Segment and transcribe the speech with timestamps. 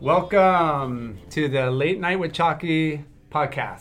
[0.00, 3.80] Welcome to the Late Night with Chalky podcast.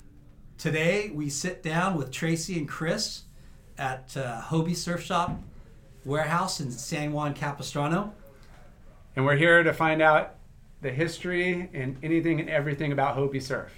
[0.57, 3.23] Today, we sit down with Tracey and Chris
[3.77, 5.37] at uh, Hobie Surf Shop
[6.05, 8.13] Warehouse in San Juan Capistrano.
[9.17, 10.35] And we're here to find out
[10.81, 13.73] the history and anything and everything about Hobie Surf.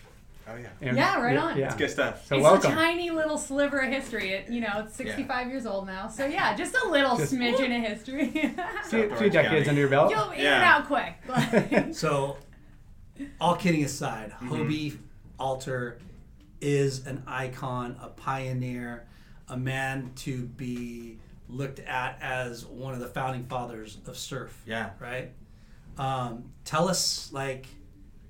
[0.50, 0.68] Oh yeah.
[0.82, 1.58] And- Yeah, right on.
[1.58, 1.66] Yeah.
[1.68, 2.26] It's good stuff.
[2.28, 2.72] So it's welcome.
[2.72, 4.32] a tiny little sliver of history.
[4.32, 6.08] It, you know, it's 65 years old now.
[6.08, 8.30] So yeah, just a little Just- smidgen of history.
[8.30, 10.10] few, few Orange decades under your belt.
[10.12, 10.76] You'll in and Yeah.
[10.76, 11.94] out quick.
[11.94, 12.38] So,
[13.42, 14.52] all kidding aside, Mm-hmm.
[14.54, 14.98] Hobie
[15.40, 15.98] Alter
[16.62, 19.06] is an icon, a pioneer,
[19.50, 21.18] a man to be
[21.50, 24.62] looked at as one of the founding fathers of surf.
[24.66, 24.92] Yeah.
[25.00, 25.32] Right?
[25.98, 27.66] Um, tell us, like,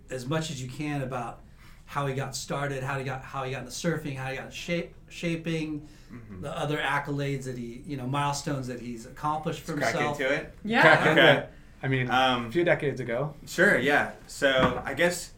[0.09, 1.41] as much as you can about
[1.88, 4.53] how he got started, how he got how he got into surfing, how he got
[4.53, 6.39] shape shaping, Mm-hmm.
[6.41, 10.21] the other accolades that he, you know, milestones that he's accomplished for Crack himself.
[10.21, 10.53] into it.
[10.63, 10.81] yeah.
[10.81, 11.33] Crack Okay.
[11.39, 11.49] it.
[11.83, 13.33] I mean, Um, a few decades ago.
[13.45, 13.77] Sure.
[13.77, 14.11] Yeah.
[14.25, 15.33] So I guess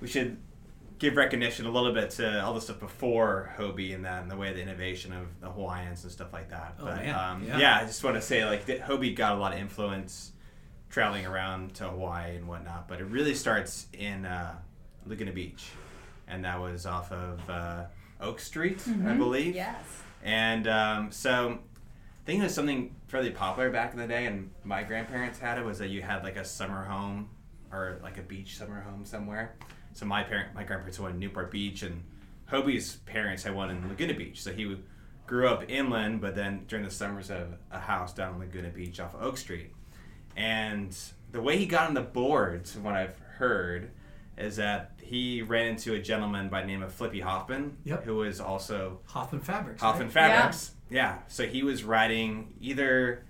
[0.00, 0.36] we should
[1.00, 4.36] give recognition a little bit to all the stuff before Hobie and that, and the
[4.36, 6.74] way the innovation of the Hawaiians and stuff like that.
[6.78, 7.14] Oh, but man.
[7.18, 7.58] Um, Yeah.
[7.58, 7.76] yeah.
[7.80, 10.30] I just want to say like that Hobie got a lot of influence
[10.90, 14.54] traveling around to Hawaii and whatnot, but it really starts in uh,
[15.08, 15.70] Laguna Beach,
[16.26, 17.84] and that was off of uh,
[18.20, 19.54] Oak Street, I believe.
[19.54, 19.82] Yes.
[20.22, 24.50] And um, so, I think it was something fairly popular back in the day, and
[24.64, 25.64] my grandparents had it.
[25.64, 27.30] Was that you had like a summer home
[27.72, 29.54] or like a beach summer home somewhere.
[29.92, 32.02] So my parent, my grandparents had one in Newport Beach, and
[32.46, 34.42] Hobie's parents had one in Laguna Beach.
[34.42, 34.76] So he
[35.26, 39.00] grew up inland, but then during the summers had a house down in Laguna Beach
[39.00, 39.72] off of Oak Street.
[40.36, 40.96] And
[41.32, 43.90] the way he got on the boards, from what I've heard,
[44.40, 48.04] is that he ran into a gentleman by the name of Flippy Hoffman, Yep.
[48.04, 49.80] who was also Hoffman Fabrics.
[49.80, 50.12] Hoffman right?
[50.12, 50.72] Fabrics.
[50.90, 51.18] Yeah.
[51.28, 53.24] So he was riding either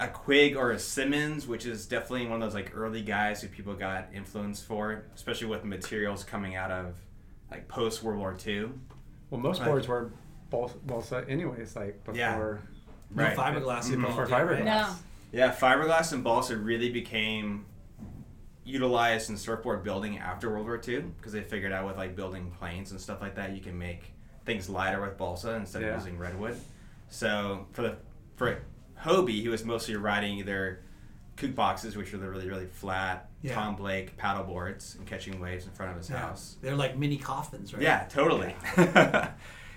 [0.00, 3.48] a Quigg or a Simmons, which is definitely one of those like early guys who
[3.48, 6.96] people got influenced for, especially with materials coming out of
[7.50, 8.70] like post World War II.
[9.30, 9.66] Well, most Right.
[9.68, 10.12] boards were
[10.50, 12.18] balsa, balsa anyways, like before.
[12.18, 12.36] Yeah.
[13.10, 13.36] No Right.
[13.36, 13.94] fiberglass mm-hmm.
[13.94, 14.16] involved.
[14.16, 14.58] For yeah, right?
[14.60, 14.64] fiberglass.
[14.64, 14.94] No.
[15.32, 17.66] Yeah, fiberglass and balsa really became
[18.64, 22.50] utilized in surfboard building after World War II because they figured out with like building
[22.58, 24.12] planes and stuff like that, you can make
[24.46, 25.88] things lighter with balsa instead Yeah.
[25.88, 26.56] of using redwood.
[27.08, 27.96] So for the
[28.36, 28.62] for
[29.02, 30.80] Hobie, he was mostly riding either
[31.36, 33.54] kook boxes, which are the really really flat Yeah.
[33.54, 36.18] Tom Blake paddle boards and catching waves in front of his Yeah.
[36.18, 36.56] house.
[36.62, 37.82] They're like mini coffins, right?
[37.82, 38.54] Yeah, totally.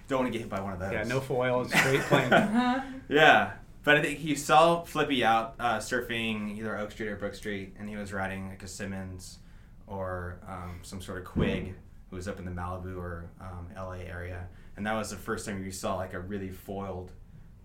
[0.08, 0.94] Don't want to get hit by one of those.
[0.94, 2.30] Yeah, no foil, straight plane.
[3.10, 3.52] Yeah,
[3.88, 7.74] but I think he saw Flippy out uh, surfing either Oak Street or Brook Street,
[7.80, 9.40] and he was riding like a Simmons
[9.88, 11.74] or um, some sort of Quigg
[12.10, 15.46] who was up in the Malibu or um, LA area, and that was the first
[15.46, 17.14] time you saw like a really foiled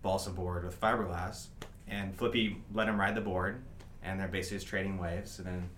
[0.01, 1.47] balsa board with fiberglass.
[1.89, 3.61] And Flippy let him ride the board,
[4.01, 5.39] and they're basically just trading waves.
[5.39, 5.69] And then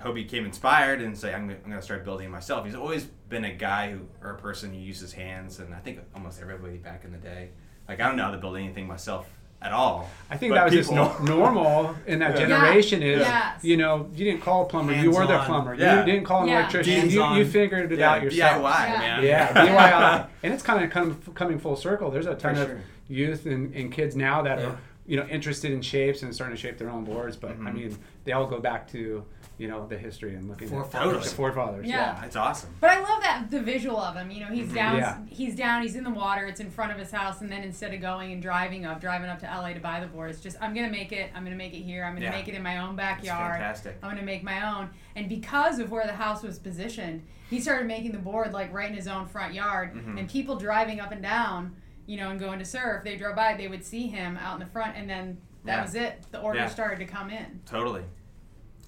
[0.00, 2.66] Hobie became inspired and say, I'm, I'm going to start building myself.
[2.66, 5.98] He's always been a guy who, or a person who uses hands, and I think
[6.14, 7.50] almost everybody back in the day.
[7.88, 9.28] Like, I don't know how to build anything myself
[9.62, 10.08] at all.
[10.30, 12.46] I think But that was just people- no, normal in that Yeah.
[12.46, 13.02] generation.
[13.02, 13.62] Is Yes.
[13.62, 15.74] you know you didn't call a plumber, you were the plumber.
[15.74, 16.00] Yeah.
[16.00, 16.60] You didn't call an Yeah.
[16.60, 17.10] electrician.
[17.10, 18.62] You, you figured it yeah, out yourself.
[18.62, 18.98] DIY, Yeah.
[18.98, 19.22] man.
[19.24, 22.10] Yeah, DIY, and it's kind of come, coming full circle.
[22.10, 22.80] There's a ton For of sure.
[23.08, 24.66] youth and, and kids now that Yeah.
[24.66, 24.78] are
[25.10, 27.36] you know interested in shapes and starting to shape their own boards.
[27.36, 27.74] But I Mhm.
[27.74, 29.24] mean, they all go back to
[29.58, 31.16] you know the history and looking Forefathers.
[31.16, 31.86] at the forefathers.
[31.86, 32.16] Yeah.
[32.18, 32.70] Yeah, it's awesome.
[32.80, 34.30] But I love that the visual of him.
[34.30, 34.96] You know, he's down.
[34.98, 35.18] Yeah.
[35.28, 35.82] He's down.
[35.82, 36.46] He's in the water.
[36.46, 39.28] It's in front of his house, and then instead of going and driving up, driving
[39.28, 41.30] up to LA to buy the board, it's just I'm gonna make it.
[41.34, 42.04] I'm gonna make it here.
[42.04, 42.30] I'm gonna Yeah.
[42.30, 43.54] make it in my own It's backyard.
[43.54, 43.98] fantastic.
[44.02, 44.90] I'm gonna make my own.
[45.16, 48.88] And because of where the house was positioned, he started making the board like right
[48.88, 49.92] in his own front yard.
[49.94, 50.20] Mhm.
[50.20, 51.74] And people driving up and down,
[52.10, 54.58] you know, and going to surf, they drove by, they would see him out in
[54.60, 55.82] the front, and then that Yeah.
[55.82, 56.26] was it.
[56.32, 56.68] The orders Yeah.
[56.68, 57.60] started to come in.
[57.66, 58.02] Totally.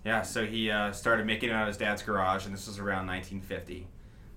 [0.04, 2.80] Yeah, so he uh, started making it out of his dad's garage, and this was
[2.80, 3.86] around 1950.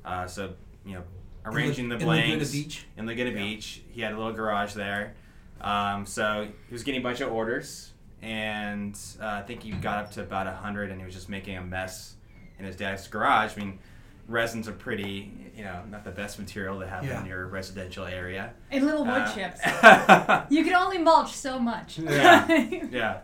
[0.05, 0.53] Uh, so,
[0.85, 1.03] you know,
[1.47, 2.85] arranging the blanks in Laguna blanks Beach?
[2.95, 3.35] in Laguna Yeah.
[3.37, 3.81] Beach.
[3.89, 5.15] He had a little garage there.
[5.61, 7.91] Um, so he was getting a bunch of orders,
[8.21, 11.57] and uh, I think he got up to about 100, and he was just making
[11.57, 12.17] a mess
[12.59, 13.53] in his dad's garage.
[13.57, 13.79] I mean,
[14.27, 17.19] resins are pretty, you know, not the best material to have Yeah.
[17.21, 18.53] in your residential area.
[18.71, 19.61] And little wood Uh, chips.
[20.51, 21.97] You can only mulch so much.
[21.99, 22.47] Yeah.
[22.91, 23.17] yeah.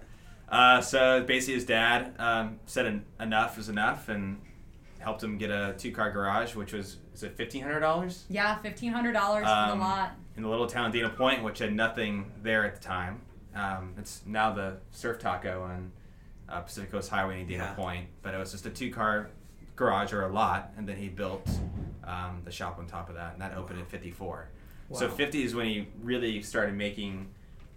[0.50, 4.42] Uh, so basically, his dad um, said en- enough is enough and
[5.00, 8.56] helped him get a two car garage, which was is it fifteen hundred dollars Yeah,
[8.60, 10.12] fifteen hundred dollars for Um, the lot.
[10.36, 13.22] in the little town of Dana Point, which had nothing there at the time.
[13.56, 15.92] Um, it's now the Surf Taco on
[16.50, 17.74] uh, Pacific Coast Highway in Dana Yeah.
[17.74, 19.30] Point, but it was just a two car
[19.82, 21.50] garage or a lot, and then he built
[22.04, 24.48] um, the shop on top of that, and that opened in '54.
[24.94, 25.14] So Wow.
[25.14, 27.30] 50 is when he really started making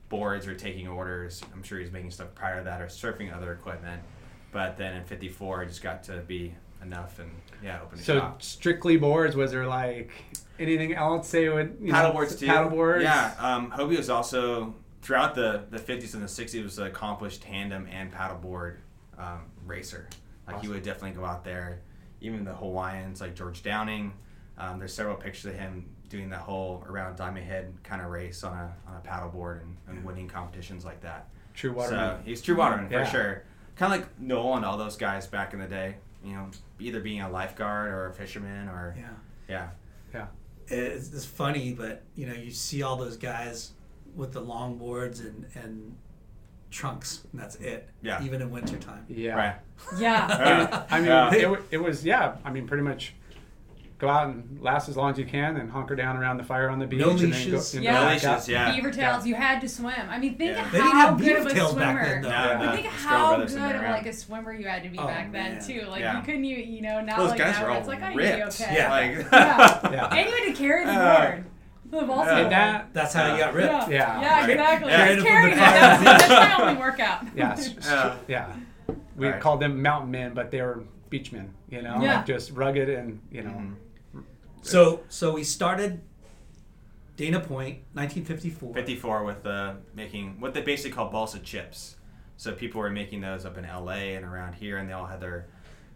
[0.08, 1.42] boards or taking orders.
[1.54, 4.02] I'm sure he was making stuff prior to that or surfing other equipment.
[4.52, 7.30] But then in 54, it just got to be enough and
[7.62, 8.42] yeah, opened So shop.
[8.42, 9.36] strictly boards.
[9.36, 10.10] Was there like
[10.58, 12.46] anything else they would you know, Paddleboards too.
[12.46, 13.02] Paddleboards.
[13.02, 13.32] Yeah.
[13.38, 17.86] Um, Hobie was also throughout the, the 50s and the 60s was an accomplished tandem
[17.92, 18.76] and paddleboard
[19.18, 20.08] um, racer.
[20.48, 21.80] Like he would definitely go out there.
[22.24, 24.12] Even the Hawaiians like George Downing.
[24.56, 28.42] Um, there's several pictures of him doing that whole around Diamond Head kind of race
[28.44, 31.28] on a on a paddleboard and, and winning competitions like that.
[31.54, 31.88] True water.
[31.90, 33.04] So he's true waterman Yeah.
[33.04, 33.42] for sure.
[33.76, 35.96] Kind of like Noll and all those guys back in the day.
[36.24, 36.50] You know,
[36.80, 39.08] either being a lifeguard or a fisherman or Yeah.
[39.48, 39.68] yeah.
[40.14, 40.26] yeah.
[40.68, 43.72] It's, it's funny, but you know, you see all those guys
[44.16, 45.96] with the long boards and and
[46.74, 47.88] trunks, and that's it.
[48.02, 48.22] Yeah.
[48.22, 49.06] Even in wintertime.
[49.08, 49.34] Yeah.
[49.34, 49.54] Right.
[49.98, 50.84] Yeah.
[50.90, 51.34] I mean, Yeah.
[51.34, 52.36] it, it was yeah.
[52.44, 53.14] I mean, pretty much
[53.98, 56.68] go out and last as long as you can, and hunker down around the fire
[56.68, 57.00] on the beach.
[57.00, 57.70] No and then leashes.
[57.72, 57.92] Go, and Yeah.
[58.04, 58.74] No leashes, yeah.
[58.74, 59.94] Beaver tails, you had to swim.
[60.10, 60.66] I mean, think Yeah.
[60.66, 61.94] of They didn't how have good of a tails swimmer.
[61.94, 62.28] back then, though.
[62.28, 65.06] Yeah, But think Strong how good of like a swimmer you had to be Oh,
[65.06, 65.64] back then man.
[65.64, 65.82] too.
[65.88, 66.16] Like Yeah.
[66.18, 68.08] you couldn't you you know not Those like guys now are all it's like oh
[68.10, 68.58] you ripped.
[68.58, 68.74] be okay.
[68.74, 68.90] Yeah.
[68.90, 69.90] Like, Yeah.
[69.92, 70.06] Yeah.
[70.14, 71.44] And you had to carry the Uh, board.
[72.00, 72.38] The ball yeah.
[72.38, 73.72] And that That's how you got ripped.
[73.72, 74.20] Yeah, Yeah.
[74.20, 74.50] yeah, Right.
[74.50, 74.90] exactly.
[74.90, 75.14] Yeah.
[75.14, 75.64] Just Carried carrying it it.
[75.64, 77.24] from the That's, that's my only workout.
[77.36, 78.16] yeah, s- s- Yeah.
[78.28, 78.94] yeah.
[79.16, 79.40] We Right.
[79.40, 81.50] called them mountain men, but they were beachmen.
[81.70, 82.16] You know, Yeah.
[82.16, 83.50] like just rugged and you know.
[83.50, 83.74] Mhm.
[84.62, 86.00] So so we started
[87.16, 88.74] Dana Point, 1954.
[88.74, 91.96] 54 with uh, making what they basically call balsa chips.
[92.36, 95.20] So people were making those up in LA and around here, and they all had
[95.20, 95.46] their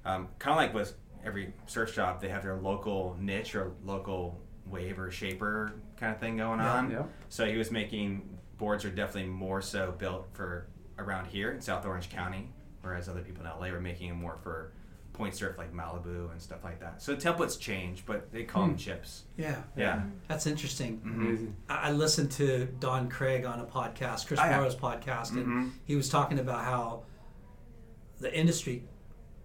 [0.04, 4.40] um, kind of like with every surf shop, they have their local niche or local
[4.70, 6.90] wave or shaper kind of thing going Yeah, on.
[6.90, 7.02] yeah.
[7.28, 10.66] So he was making boards are definitely more so built for
[10.98, 12.50] around here in South Orange County,
[12.82, 14.72] whereas other people in LA were making them more for
[15.12, 17.02] point surf like Malibu and stuff like that.
[17.02, 19.24] So templates change, but they call them chips.
[19.36, 19.62] Yeah.
[19.76, 20.02] Yeah.
[20.28, 21.00] That's interesting.
[21.00, 21.52] Mhm.
[21.68, 24.48] I I listened to Don Craig on a podcast, Chris Oh.
[24.48, 25.70] Mauro's podcast, and Mhm.
[25.84, 27.04] he was talking about how
[28.20, 28.84] the industry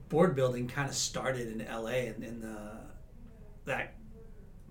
[0.09, 2.81] board building kind of started in LA and in the
[3.65, 3.93] that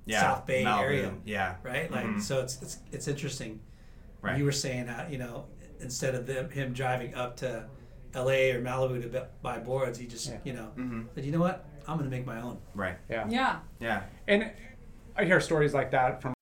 [0.05, 0.21] Yeah.
[0.21, 0.83] South Bay Malibu.
[0.83, 1.15] area.
[1.25, 1.57] Yeah.
[1.63, 1.91] right.
[1.91, 2.21] Like Mhm.
[2.23, 3.61] so, it's it's it's interesting.
[4.21, 4.37] Right.
[4.39, 5.47] You were saying how you know
[5.81, 7.67] instead of them, him driving up to
[8.15, 8.53] L.A.
[8.53, 10.39] or Malibu to buy boards, he just Yeah.
[10.45, 11.07] you know Mhm.
[11.15, 12.59] said, you know what, I'm going to make my own.
[12.75, 12.97] Right.
[13.11, 13.27] Yeah.
[13.29, 13.59] Yeah.
[13.81, 14.03] Yeah.
[14.29, 14.51] And
[15.17, 16.42] I hear stories like that from Hey,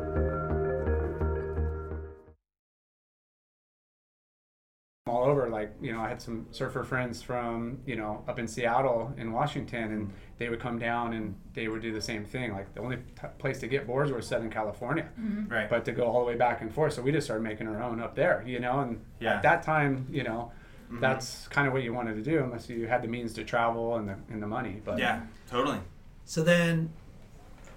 [5.07, 5.49] All over.
[5.49, 9.31] Like, you know, I had some surfer friends from, you know, up in Seattle in
[9.31, 12.51] Washington, and they would come down and they would do the same thing.
[12.53, 15.09] Like, the only t- place to get boards was Southern California,
[15.47, 15.67] Right.
[15.69, 16.93] but to go all the way back and forth.
[16.93, 19.35] So we just started making our own up there, you know, and Yeah.
[19.37, 20.51] at that time, you know,
[20.91, 20.99] Mm-hmm.
[20.99, 23.95] that's kind of what you wanted to do, unless you had the means to travel
[23.95, 24.81] and the and the money.
[24.83, 25.21] But yeah.
[25.49, 25.79] Totally.
[26.25, 26.91] So then,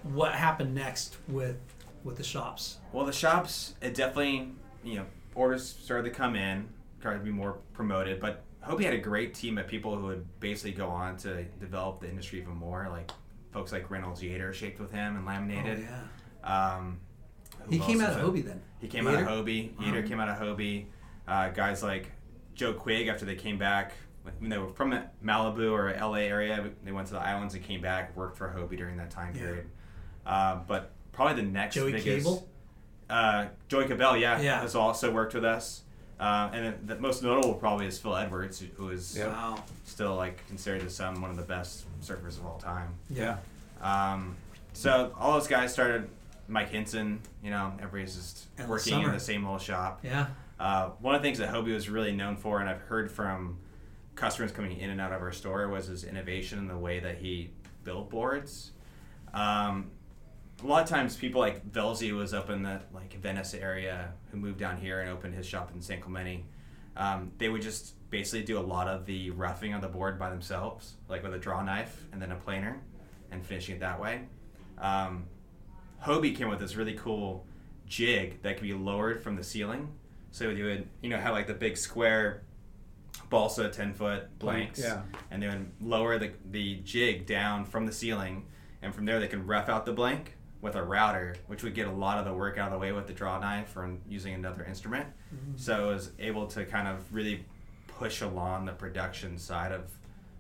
[0.02, 1.56] what happened next with
[2.02, 2.78] with the shops?
[2.92, 4.50] Well, the shops, it definitely,
[4.82, 6.68] you know, orders started to come in,
[7.12, 8.20] to be more promoted.
[8.20, 12.00] But Hobie had a great team of people who would basically go on to develop
[12.00, 12.88] the industry even more.
[12.90, 13.10] Like
[13.52, 15.86] folks like Reynolds Yater shaped with him and laminated.
[15.88, 15.96] Oh
[16.44, 17.00] yeah, Um,
[17.70, 18.20] he came out of?
[18.34, 18.60] Hobie then.
[18.80, 19.22] He came Yater?
[19.26, 19.74] out of Hobie.
[19.76, 20.08] Yater Wow.
[20.08, 20.86] came out of Hobie.
[21.28, 22.10] Uh, guys like
[22.54, 23.92] Joe Quigg, after they came back,
[24.38, 27.80] when they were from Malibu or LA area, they went to the islands and came
[27.80, 29.40] back, worked for Hobie during that time Yeah.
[29.42, 29.66] period.
[30.26, 32.26] Uh, but probably the next Joey biggest.
[32.26, 32.46] Cabell.
[33.10, 34.60] Uh, Joey Cabell, yeah, Yeah.
[34.60, 35.83] has also worked with us.
[36.20, 39.28] Uh, and then the most notable probably is Phil Edwards, who- who is Yep.
[39.32, 39.64] Wow.
[39.84, 42.94] still like considered to some one of the best surfers of all time.
[43.10, 43.38] Yeah.
[43.82, 44.36] Um,
[44.72, 46.08] so all those guys started.
[46.46, 50.00] Mike Hynson, you know, everybody's just And working in the same little shop.
[50.02, 50.26] Yeah.
[50.60, 53.58] Uh, one of the things that Hobie was really known for, and I've heard from
[54.14, 57.16] customers coming in and out of our store, was his innovation in the way that
[57.18, 57.50] he
[57.82, 58.70] built boards.
[59.32, 59.90] Um,
[60.62, 64.36] a lot of times, people like Velzy was up in the like Venice area, who
[64.36, 66.44] moved down here and opened his shop in San Clemente.
[66.96, 70.30] Um, they would just basically do a lot of the roughing on the board by
[70.30, 72.80] themselves, like with a draw knife and then a planer,
[73.32, 74.22] and finishing it that way.
[74.78, 75.26] Um,
[76.04, 77.46] Hobie came with this really cool
[77.86, 79.92] jig that could be lowered from the ceiling.
[80.30, 82.42] So you would, you know, have like the big square
[83.30, 84.80] balsa 10 foot blanks.
[84.80, 85.02] Yeah.
[85.30, 88.46] And they would lower the, the jig down from the ceiling.
[88.82, 90.33] And from there, they can rough out the blank
[90.64, 92.90] with a router, which would get a lot of the work out of the way
[92.90, 95.06] with the draw knife or using another instrument.
[95.32, 95.58] Mm-hmm.
[95.58, 97.44] So it was able to kind of really
[97.86, 99.90] push along the production side of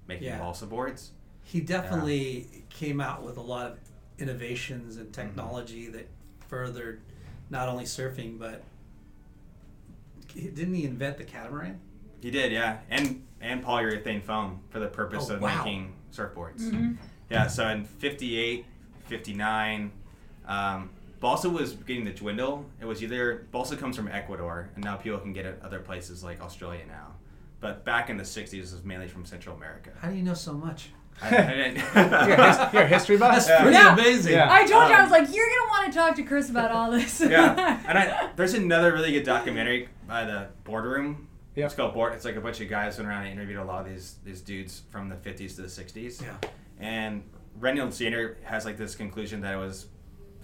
[0.08, 0.38] making Yeah.
[0.38, 1.10] balsa boards.
[1.42, 3.78] He definitely came out with a lot of
[4.18, 5.26] innovations and mm-hmm.
[5.26, 6.08] technology that
[6.48, 7.02] furthered
[7.50, 8.62] not only surfing but
[10.34, 11.78] didn't he invent the catamaran?
[12.22, 15.58] He did, yeah, and and polyurethane foam for the purpose Oh, of wow.
[15.58, 16.62] making surfboards.
[16.62, 16.92] Mm-hmm.
[17.28, 18.64] Yeah, so in 58,
[19.04, 19.92] 59,
[20.46, 22.66] um, balsa was beginning to dwindle.
[22.80, 26.22] It was either balsa comes from Ecuador, and now people can get it other places
[26.24, 27.12] like Australia now.
[27.60, 29.90] But back in the 60s, it was mainly from Central America.
[30.00, 30.90] How do you know so much?
[31.22, 33.32] I, I You're a, his- you're a history buff.
[33.34, 33.94] That's pretty Yeah.
[33.94, 34.32] amazing.
[34.32, 34.52] Yeah.
[34.52, 36.70] I told you I Um, was like, you're gonna want to talk to Chris about
[36.72, 37.20] all this.
[37.20, 41.28] yeah, and I, there's another really good documentary by the Boardroom.
[41.54, 41.66] Yep.
[41.66, 42.12] It's called Board.
[42.14, 44.40] It's like a bunch of guys went around and interviewed a lot of these these
[44.40, 46.20] dudes from the 50s to the 60s.
[46.20, 46.34] Yeah.
[46.80, 47.22] And
[47.60, 49.86] Reynolds Senior has like this conclusion that it was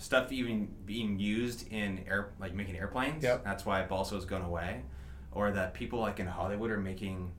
[0.01, 3.23] stuff even being used in air, like making airplanes.
[3.23, 3.45] Yep.
[3.45, 4.83] That's why balsa was going away,
[5.31, 7.33] or that people like in Hollywood are making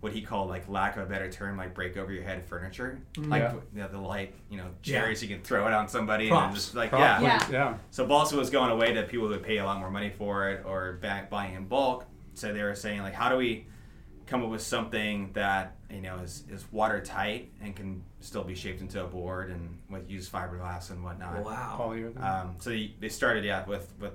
[0.00, 3.00] what he called like lack of a better term like break over your head furniture
[3.14, 3.30] mm-hmm.
[3.30, 3.52] like Yeah.
[3.74, 5.00] you know, the light you know Yeah.
[5.00, 7.48] chairs you can throw it on somebody and just like yeah Yeah.
[7.50, 7.74] Yeah.
[7.90, 10.50] so balsa was going away to people who would pay a lot more money for
[10.50, 12.04] it or back buying in bulk.
[12.34, 13.66] So they were saying like, how do we
[14.28, 18.80] come up with something that you know is, is watertight and can still be shaped
[18.80, 21.42] into a board and with use fiberglass and whatnot.
[21.44, 21.76] Wow.
[21.80, 22.22] Polyurethane.
[22.22, 24.12] Um, so they, they started yeah with with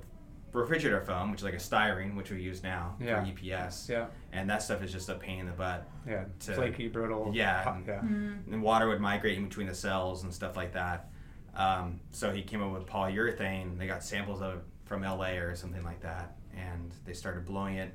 [0.54, 3.24] refrigerator foam, which is like a styrene, which we use now Yeah.
[3.26, 3.90] for EPS.
[3.90, 4.06] yeah.
[4.32, 5.90] And that stuff is just a pain in the butt.
[6.08, 6.26] Yeah.
[6.42, 7.32] To- Flaky, brittle.
[7.34, 7.64] Yeah.
[7.64, 8.02] pop- Yeah.
[8.02, 11.10] and water would migrate in between the cells and stuff like that.
[11.56, 13.80] Um, so he came up with polyurethane.
[13.80, 17.78] They got samples of it from LA or something like that, and they started blowing
[17.78, 17.92] it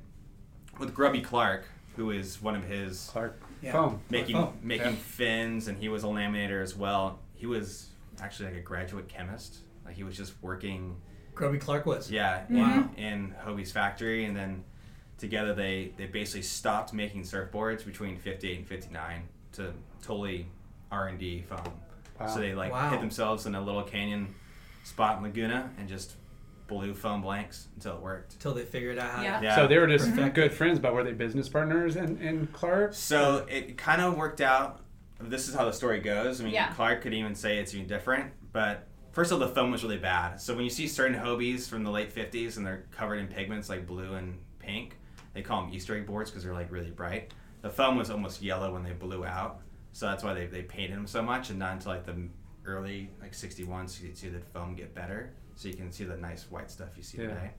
[0.79, 1.63] with Grubby Clark,
[1.99, 3.41] who is one of his Clark.
[3.61, 3.73] Yeah.
[3.73, 3.99] Foam.
[4.09, 4.95] making Oh, making yeah.
[4.95, 7.19] fins, and he was a laminator as well.
[7.35, 7.89] He was
[8.21, 9.57] actually like a graduate chemist.
[9.85, 10.95] Like he was just working,
[11.35, 12.09] Grubby Clark was.
[12.09, 12.63] yeah, Wow.
[12.73, 12.99] in, mm-hmm.
[12.99, 14.63] in Hobie's factory, and then
[15.17, 20.47] together they they basically stopped making surfboards between 58 and 59 to totally
[20.91, 21.59] R&D foam.
[22.17, 22.27] Wow.
[22.27, 22.91] So they like Wow.
[22.91, 24.33] hid themselves in a little canyon
[24.85, 26.13] spot in Laguna and just
[26.69, 28.33] blew foam blanks until it worked.
[28.33, 29.39] Until they figured out how Yeah.
[29.39, 29.45] to.
[29.45, 29.55] Yeah.
[29.55, 30.35] So they were just Perfect.
[30.35, 32.93] good friends, but were they business partners in, in Clark?
[32.93, 34.79] So it kind of worked out.
[35.19, 36.39] This is how the story goes.
[36.39, 36.71] I mean, Yeah.
[36.73, 38.31] Clark could even say it's even different.
[38.53, 40.39] But first of all, the foam was really bad.
[40.39, 43.67] So when you see certain Hobies from the late 50s and they're covered in pigments
[43.67, 44.95] like blue and pink,
[45.33, 47.33] they call them Easter egg boards because they're like really bright.
[47.61, 49.59] The foam was almost yellow when they blew out.
[49.91, 51.49] So that's why they, they painted them so much.
[51.49, 52.15] And not until like the
[52.65, 55.33] early, like 61, so you see foam get better.
[55.59, 57.27] So you can see the nice white stuff you see Yeah.
[57.27, 57.51] today.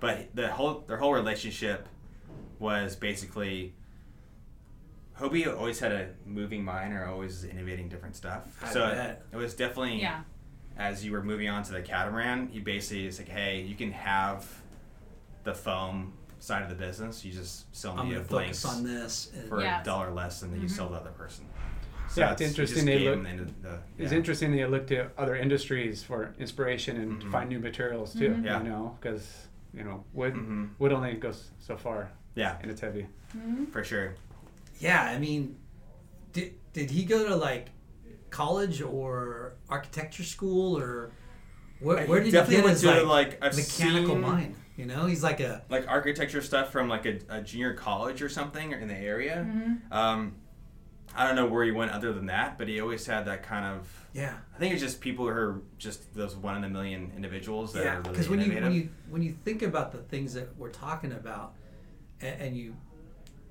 [0.00, 1.86] But the whole their whole relationship
[2.58, 3.74] was basically
[5.20, 8.58] Hobie always had a moving mind or always innovating different stuff.
[8.62, 9.22] I so bet.
[9.32, 10.22] it was definitely Yeah.
[10.78, 13.92] as you were moving on to the catamaran, he basically is like, hey, you can
[13.92, 14.46] have
[15.44, 17.22] the foam side of the business.
[17.22, 19.30] You just sell I'm me going a to blanks on this.
[19.50, 19.82] For Yeah.
[19.82, 20.68] a dollar less than you mm-hmm.
[20.68, 21.44] sell the other person.
[22.16, 24.18] Yeah, it's interesting they look- the end the- It's yeah.
[24.18, 27.32] interesting they look to other industries for inspiration and to Mhm.
[27.32, 28.30] find new materials too.
[28.30, 28.44] Mhm.
[28.44, 28.62] Yeah.
[28.62, 30.70] You know, because you know wood Mhm.
[30.78, 33.06] wood only goes so far Yeah, and it's heavy.
[33.72, 34.14] for sure.
[34.78, 35.56] Yeah, I mean,
[36.32, 37.68] did did he go to like
[38.30, 41.10] college or architecture school or
[41.80, 44.20] where, He where did he definitely get went his to, like, like, I've mechanical seen-
[44.20, 44.54] mind?
[44.76, 48.28] You know, he's like a like architecture stuff from like a, a junior college or
[48.28, 49.46] something in the area.
[49.90, 50.34] Um,
[51.16, 53.64] I don't know where he went other than that, but he always had that kind
[53.64, 54.06] of.
[54.12, 54.34] yeah.
[54.54, 57.84] I think it's just people who are just those one in a million individuals that
[57.84, 58.64] Yeah, are really because when you innovative.
[58.64, 61.54] when you when you think about the things that we're talking about,
[62.20, 62.76] and, and you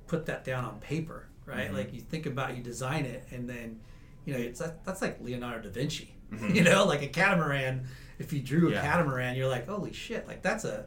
[0.08, 1.66] put that down on paper, right?
[1.68, 1.76] Mm-hmm.
[1.76, 3.80] Like you think about you design it, and then
[4.26, 6.14] you know it's that, that's like Leonardo da Vinci.
[6.32, 6.54] Mhm.
[6.56, 7.88] You know, like a catamaran.
[8.18, 8.82] If you drew a Yeah.
[8.82, 10.28] catamaran, you're like, holy shit!
[10.28, 10.86] Like that's a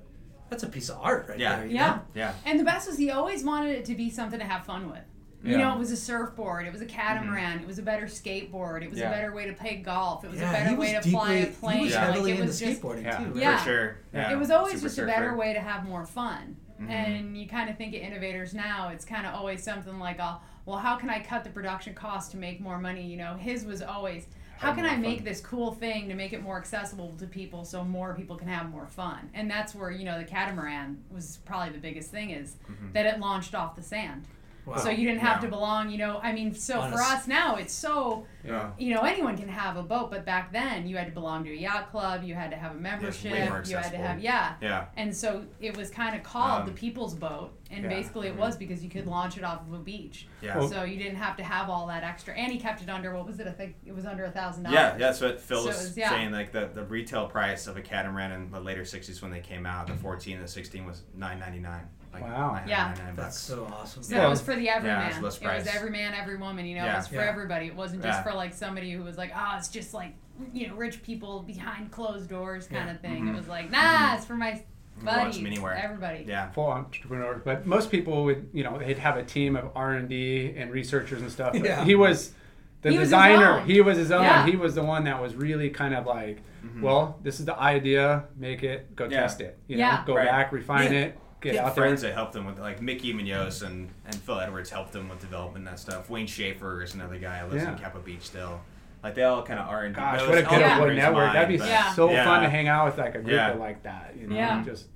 [0.48, 1.56] that's a piece of art right Yeah.
[1.56, 1.66] there.
[1.66, 1.86] you Yeah.
[1.90, 2.00] know?
[2.14, 2.32] Yeah.
[2.46, 5.02] And the best was he always wanted it to be something to have fun with.
[5.44, 5.58] You Yeah.
[5.58, 8.90] know, it was a surfboard, it was a catamaran, it was a better skateboard, it
[8.90, 9.08] was Yeah.
[9.08, 11.10] a better way to play golf, it was Yeah, a better was way to deeply,
[11.12, 11.80] fly a He plane.
[11.82, 12.08] was Yeah.
[12.08, 13.16] Like it was just skateboarding Yeah.
[13.18, 13.24] too.
[13.26, 13.36] right?
[13.36, 13.56] Yeah.
[13.58, 13.96] For sure.
[14.12, 14.32] Yeah.
[14.32, 15.06] it was always Super just a surfer.
[15.06, 16.56] better way to have more fun.
[16.80, 16.90] Mm-hmm.
[16.90, 20.40] And you kind of think of innovators now, it's kind of always something like, oh,
[20.66, 23.06] well, how can I cut the production cost to make more money?
[23.06, 24.26] You know, his was always,
[24.58, 25.24] how Have can more I make fun.
[25.24, 28.70] this cool thing to make it more accessible to people so more people can have
[28.70, 29.30] more fun?
[29.34, 32.92] And that's where, you know, the catamaran was probably the biggest thing is Mm-hmm.
[32.92, 34.26] that it launched off the sand.
[34.68, 34.76] Wow.
[34.76, 35.48] So you didn't have Yeah.
[35.48, 36.20] to belong, you know.
[36.22, 38.70] I mean, so On a for us now, it's so Yeah.
[38.78, 41.50] you know anyone can have a boat, but back then you had to belong to
[41.50, 44.54] a yacht club, you had to have a membership, more you had to have yeah.
[44.60, 44.86] Yeah.
[44.96, 47.88] And so it was kind of called Um, the people's boat, and yeah.
[47.88, 50.28] basically it was because you could launch it off of a beach.
[50.42, 50.58] Yeah.
[50.58, 53.14] Well- So you didn't have to have all that extra, and he kept it under
[53.14, 53.46] what was it?
[53.46, 54.78] I think it was under a thousand dollars.
[54.78, 56.10] Yeah, that's what Phil So was was- yeah.
[56.10, 56.32] saying.
[56.32, 59.64] Like the, the retail price of a catamaran in the later '60s when they came
[59.66, 61.88] out, the 14 and the 16 was 9.99.
[62.12, 62.60] Like Wow.
[62.66, 62.94] Yeah.
[62.94, 63.38] 9.99 That's bucks.
[63.38, 64.02] so awesome.
[64.02, 64.26] So Yeah.
[64.26, 65.06] it was for the everyman.
[65.08, 65.74] it's less it was price.
[65.74, 66.64] every man, every woman.
[66.66, 66.94] You know, Yeah.
[66.94, 67.28] it was for Yeah.
[67.28, 67.66] everybody.
[67.66, 68.22] It wasn't just Yeah.
[68.22, 70.14] for like somebody who was like, oh, it's just like
[70.52, 72.94] you know, rich people behind closed doors kind Yeah.
[72.94, 73.24] of thing.
[73.24, 73.30] Mhm.
[73.30, 75.04] It was like, nah, it's for my mm-hmm.
[75.06, 75.74] wants buddies, them anywhere.
[75.74, 76.24] everybody.
[76.28, 76.50] Yeah.
[76.50, 77.42] full entrepreneur.
[77.44, 80.70] But most people would, you know, they'd have a team of R and D and
[80.70, 81.54] researchers and stuff.
[81.56, 81.84] Yeah.
[81.84, 82.34] He was
[82.82, 83.58] the He designer.
[83.58, 83.66] own.
[83.66, 84.22] he was his own.
[84.22, 84.46] Yeah.
[84.46, 86.82] He was the one that was really kind of like, mm-hmm.
[86.82, 88.24] well, this is the idea.
[88.36, 88.94] Make it.
[88.94, 89.22] Go Yeah.
[89.22, 89.58] test it.
[89.66, 89.96] You Yeah.
[89.96, 90.28] know, go Right.
[90.28, 90.98] back, refine Yeah.
[91.00, 91.84] it, get He had out there.
[91.84, 95.20] friends that helped him with like Mickey Munoz and, and Phil Edwards helped him with
[95.20, 96.10] developing that stuff.
[96.10, 97.78] Wayne Schaefer is another guy who lives in Yeah.
[97.78, 98.60] Capo Beach still.
[99.02, 99.92] Like they all kind of are in.
[99.92, 100.78] Gosh, what a good Yeah.
[100.78, 101.26] network.
[101.26, 101.92] mind, That'd be but- Yeah.
[101.92, 102.24] so Yeah.
[102.24, 103.52] fun to hang out with like a group Yeah.
[103.52, 104.16] of like that.
[104.18, 104.64] You know, Yeah.
[104.64, 104.86] just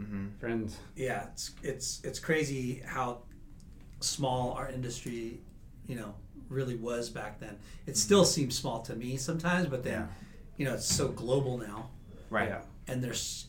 [0.00, 0.38] Mhm.
[0.38, 0.76] friends.
[0.94, 3.22] yeah, it's it's it's crazy how
[4.00, 5.40] small our industry,
[5.86, 6.14] you know,
[6.48, 7.56] really was back then.
[7.86, 10.06] It still seems small to me sometimes, but then, Yeah.
[10.58, 11.90] you know, it's so global now,
[12.30, 12.48] Right.
[12.50, 12.60] Yeah.
[12.86, 13.46] and there's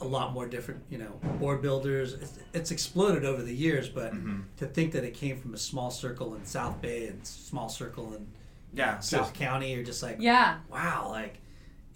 [0.00, 2.14] a lot more different, you know, board builders.
[2.14, 4.40] It's, it's exploded over the years, but Mm-hmm.
[4.58, 8.14] to think that it came from a small circle in South Bay and small circle
[8.14, 8.26] in
[8.72, 8.98] Yeah.
[9.00, 10.58] South County, you're just like, Yeah.
[10.70, 11.38] wow, like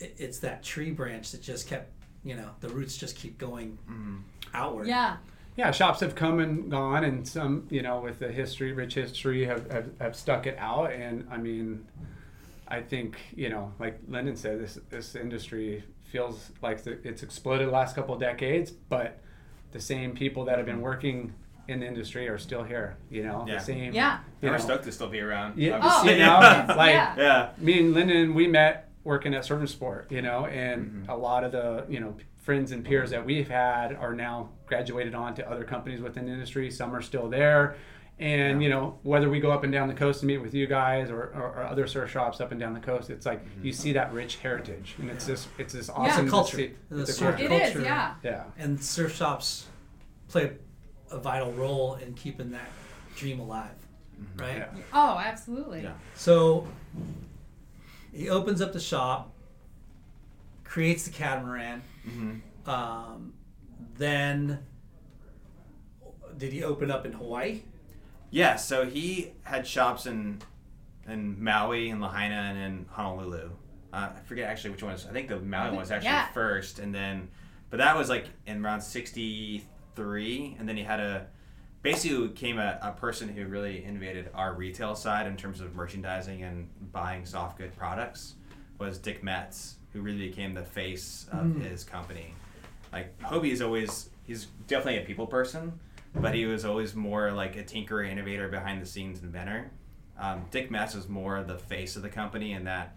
[0.01, 1.91] it, it's that tree branch that just kept,
[2.25, 4.17] you know, the roots just keep going Mm-hmm.
[4.55, 4.87] outward.
[4.89, 5.17] Yeah.
[5.57, 9.45] yeah, shops have come and gone, and some, you know, with the history, rich history,
[9.45, 10.93] have, have, have stuck it out.
[10.93, 11.87] And I mean,
[12.69, 17.67] I think, you know, like Lyndon said, this this industry feels like the, it's exploded
[17.69, 19.19] the last couple of decades, but
[19.73, 21.33] the same people that have been working
[21.69, 22.97] in the industry are still here.
[23.11, 23.55] You know, Yeah.
[23.55, 23.95] the same.
[23.95, 24.19] Yeah.
[24.43, 25.59] You We're stoked to still be around.
[25.59, 26.21] Yeah, obviously.
[26.21, 26.39] you know,
[26.77, 27.15] like Yeah.
[27.17, 27.49] yeah.
[27.59, 31.11] me and Lyndon, we met working at Surf Sport, you know, and Mm-hmm.
[31.11, 35.15] a lot of the, you know, friends and peers that we've had are now graduated
[35.15, 36.71] on to other companies within the industry.
[36.71, 37.77] Some are still there.
[38.19, 40.67] And, you know, whether we go up and down the coast to meet with you
[40.69, 43.67] guys or, or, or other surf shops up and down the coast, it's like Mm-hmm.
[43.67, 44.95] you see that rich heritage.
[44.99, 46.57] And it's just, it's this awesome to culture.
[46.57, 47.53] see- The surf culture.
[47.53, 47.83] It is.
[47.83, 48.15] Yeah.
[48.23, 48.45] Yeah.
[48.59, 49.67] and surf shops
[50.29, 50.53] play
[51.11, 52.69] a vital role in keeping that
[53.17, 53.75] dream alive,
[54.37, 54.57] right?
[54.59, 54.69] Yeah.
[54.93, 55.83] Oh, absolutely.
[55.83, 55.93] Yeah.
[56.15, 56.69] So
[58.13, 59.33] he opens up the shop,
[60.65, 61.83] creates the catamaran.
[62.09, 62.71] Mm-hmm.
[62.71, 63.33] Um,
[63.97, 64.61] then
[66.39, 67.63] did he open up in Hawaii?
[68.33, 70.41] Yeah, so he had shops in
[71.07, 73.51] in Maui and Lahaina and in Honolulu.
[73.93, 75.07] Uh, I forget actually which one was.
[75.07, 76.29] I think the Maui one was actually Yeah.
[76.33, 77.29] first, and then,
[77.71, 81.27] but that was like in around '63, and then he had a
[81.83, 86.43] basically became a, a person who really innovated our retail side in terms of merchandising
[86.43, 88.35] and buying soft good products.
[88.79, 92.35] Was Dick Metz, who really became the face of his company.
[92.93, 95.79] Like Hobie is always he's definitely a people person,
[96.15, 99.71] but he was always more like a tinkerer, innovator, behind the scenes inventor.
[100.19, 102.97] Um, Dick Metz was more the face of the company in that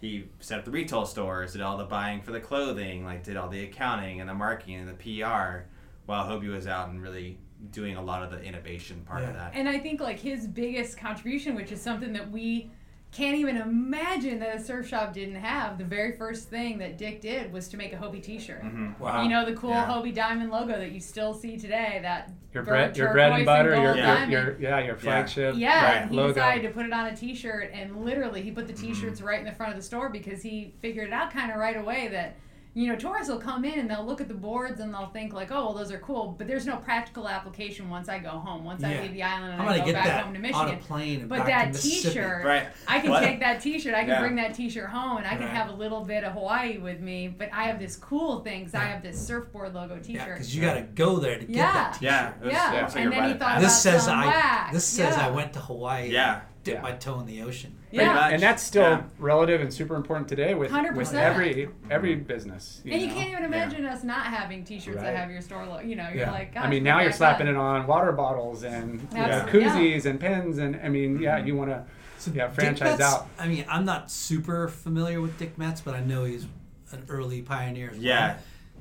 [0.00, 3.36] he set up the retail stores, did all the buying for the clothing, like did
[3.36, 5.66] all the accounting and the marketing and the PR,
[6.06, 7.38] while Hobie was out and really
[7.70, 9.52] doing a lot of the innovation part of that.
[9.54, 12.70] And I think like his biggest contribution, which is something that we
[13.14, 17.20] can't even imagine that a surf shop didn't have, the very first thing that Dick
[17.20, 18.62] did was to make a Hobie T-shirt.
[18.64, 19.02] Mm-hmm.
[19.02, 19.22] Wow.
[19.22, 19.86] You know the cool Yeah.
[19.86, 22.00] Hobie diamond logo that you still see today.
[22.02, 25.54] That Your bread, your bread and turquoise butter, your, gold your, your, yeah, your flagship
[25.56, 26.02] Yeah, Right.
[26.02, 26.34] and he logo.
[26.34, 28.92] decided to put it on a T-shirt, and literally he put the mm-hmm.
[28.92, 31.58] T-shirts right in the front of the store because he figured it out kind of
[31.58, 32.36] right away that
[32.76, 35.32] you know tourists will come in and they'll look at the boards and they'll think
[35.32, 38.64] like, oh, well, those are cool, but there's no practical application once I go home,
[38.64, 40.42] once I leave the island and I'm I go get back that home to on
[40.42, 40.74] Michigan.
[40.74, 42.08] a plane and But back that Mississippi.
[42.14, 42.66] T-shirt, Right.
[42.88, 43.22] I can What?
[43.22, 43.94] take that T-shirt.
[43.94, 44.20] I can Yeah.
[44.20, 45.50] bring that T-shirt home, and I can Right.
[45.50, 47.28] have a little bit of Hawaii with me.
[47.28, 50.26] But I have this cool thing because I have this surfboard logo T-shirt.
[50.34, 51.72] because you got to go there to get Yeah.
[51.72, 52.02] that T-shirt.
[52.02, 52.86] yeah, it was, Yeah.
[52.86, 53.62] it And then he thought passage.
[53.62, 54.26] This about says I.
[54.26, 54.72] wax.
[54.72, 55.26] This says Yeah.
[55.26, 56.10] I went to Hawaii.
[56.10, 56.40] Yeah.
[56.64, 56.80] Dip Yeah.
[56.82, 57.76] my toe in the ocean.
[57.90, 58.12] Yeah.
[58.14, 58.32] much.
[58.32, 59.02] and that's still Yeah.
[59.18, 61.14] relative and super important today with, with 100%.
[61.14, 62.80] every every business.
[62.84, 65.84] You and you can't even imagine us not having T-shirts that have your store logo.
[65.84, 66.32] You know, you're Yeah.
[66.32, 67.54] like, gosh, I mean, now you're slapping then.
[67.54, 69.48] it on water bottles and you know, Yeah.
[69.48, 71.46] koozies and pens, and I mean, yeah, mm-hmm.
[71.46, 71.84] you want to
[72.32, 73.28] yeah Dick franchise Metz, out.
[73.38, 76.46] I mean, I'm not super familiar with Dick Metz, but I know he's
[76.90, 77.90] an early pioneer.
[77.90, 78.02] As well.
[78.04, 78.36] Yeah.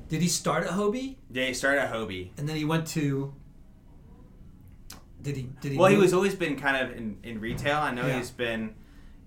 [0.09, 2.29] Did he start at Hobie Yeah, he started at Hobie.
[2.37, 3.33] and then he went to?
[5.23, 5.49] Did he?
[5.61, 5.77] Did he?
[5.77, 7.77] Well, he was always been kind of in, in retail.
[7.77, 8.17] I know Yeah.
[8.17, 8.75] he's been.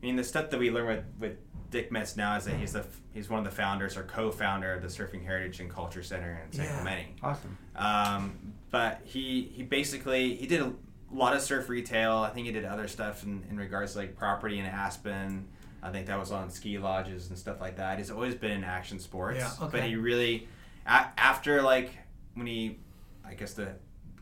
[0.03, 1.37] I mean, the stuff that we learn with, with
[1.71, 4.83] Dick Metz now is that he's the he's one of the founders or co-founder of
[4.83, 6.75] the Surfing Heritage and Culture Center in San Yeah.
[6.75, 7.15] Clemente.
[7.23, 7.59] Awesome.
[7.75, 10.73] Um, but he he basically he did a
[11.11, 12.19] lot of surf retail.
[12.19, 15.49] I think he did other stuff in, in regards to like property in Aspen.
[15.83, 17.99] I think that was on ski lodges and stuff like that.
[17.99, 19.39] He's always been in action sports.
[19.39, 19.79] Yeah, okay.
[19.81, 20.49] But he really
[20.87, 21.91] a- after like
[22.35, 22.79] when he
[23.25, 23.77] I guess the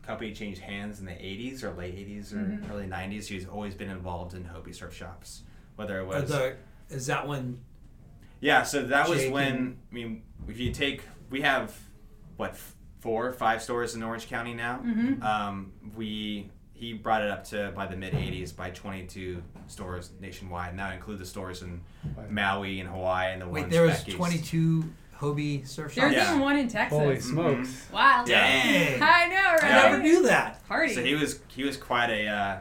[0.05, 2.71] company changed hands in the 80s or late 80s or Mm-hmm.
[2.71, 3.25] early 90s.
[3.27, 5.43] He's always been involved in Hobie surf shops.
[5.75, 6.55] Whether it was the,
[6.89, 7.59] is that when?
[8.39, 11.75] yeah, so that was when and- I mean, if you take we have
[12.37, 14.79] what f- four, five stores in Orange County now.
[14.85, 15.23] Mm-hmm.
[15.23, 20.71] Um, we he brought it up to by the mid '80s by 22 stores nationwide,
[20.71, 21.81] and that would include the stores in
[22.29, 24.17] Maui and Hawaii and the Wait, ones there was back east.
[24.17, 24.83] 22
[25.19, 25.95] Hobie surf shops.
[25.95, 26.29] There's Yeah.
[26.31, 26.97] even one in Texas.
[26.99, 27.69] Holy smokes!
[27.69, 27.93] Mm-hmm.
[27.95, 28.23] Wow.
[28.25, 29.01] Dang.
[29.01, 29.59] I know, right?
[29.63, 29.79] Yeah.
[29.79, 30.67] I never knew that.
[30.67, 30.93] Party.
[30.93, 32.57] So he was he was quite a uh,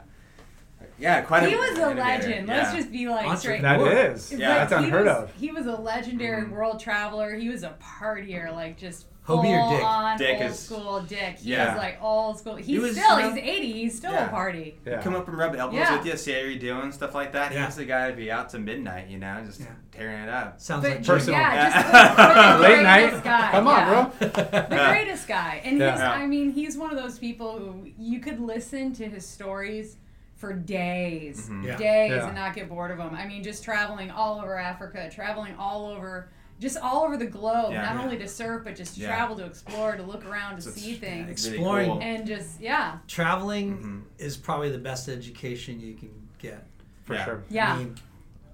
[0.98, 1.48] yeah quite a.
[1.48, 1.94] He a was a innovator.
[2.00, 2.48] legend.
[2.48, 3.38] Let's just be like Entrepreneur.
[3.38, 3.62] straight.
[3.62, 4.12] That Sure.
[4.12, 4.48] is Yeah.
[4.58, 5.32] Like, that's he unheard was, of.
[5.34, 6.52] He was a legendary Mm-hmm.
[6.52, 7.34] world traveler.
[7.34, 9.84] He was a partier, like just Hobie or full Dick?
[9.84, 11.38] on Dick old is- school Dick.
[11.38, 11.72] He Yeah.
[11.74, 12.56] was like old school.
[12.56, 13.72] He's was, still, you know- he's 80.
[13.72, 14.26] He's still Yeah.
[14.26, 14.78] a party.
[14.84, 15.00] Yeah.
[15.00, 15.96] Come up and rub elbows Yeah.
[15.96, 17.50] with you, see how you're doing, stuff like that.
[17.52, 17.60] Yeah.
[17.60, 19.66] He was the guy to be out to midnight, you know, just Yeah.
[19.92, 20.60] tearing it up.
[20.60, 21.40] Sounds But like just- Personal.
[21.40, 23.00] yeah, just the, the Late night.
[23.00, 23.50] greatest guy.
[23.52, 23.88] Come on, yeah.
[24.18, 24.28] bro.
[24.28, 24.90] The Yeah.
[24.92, 25.60] greatest guy.
[25.64, 25.90] And Yeah.
[25.92, 26.10] he's, Yeah.
[26.12, 29.96] I mean, he's one of those people who you could listen to his stories
[30.36, 31.64] for days, Mm-hmm.
[31.64, 31.76] Yeah.
[31.76, 32.26] days, Yeah.
[32.26, 33.14] and not get bored of them.
[33.14, 36.28] I mean, just traveling all over Africa, traveling all over,
[36.60, 37.82] just all over the globe, Yeah.
[37.82, 38.02] not Yeah.
[38.02, 39.08] only to surf, but just to Yeah.
[39.08, 41.28] travel, to explore, to look around, to So see things.
[41.30, 41.90] It's really Exploring.
[41.90, 42.00] cool.
[42.02, 42.98] And just, yeah.
[43.08, 44.00] traveling Mm-hmm.
[44.18, 46.64] is probably the best education you can get.
[47.04, 47.24] for Yeah.
[47.24, 47.42] sure.
[47.50, 47.74] Yeah.
[47.74, 47.94] I mean,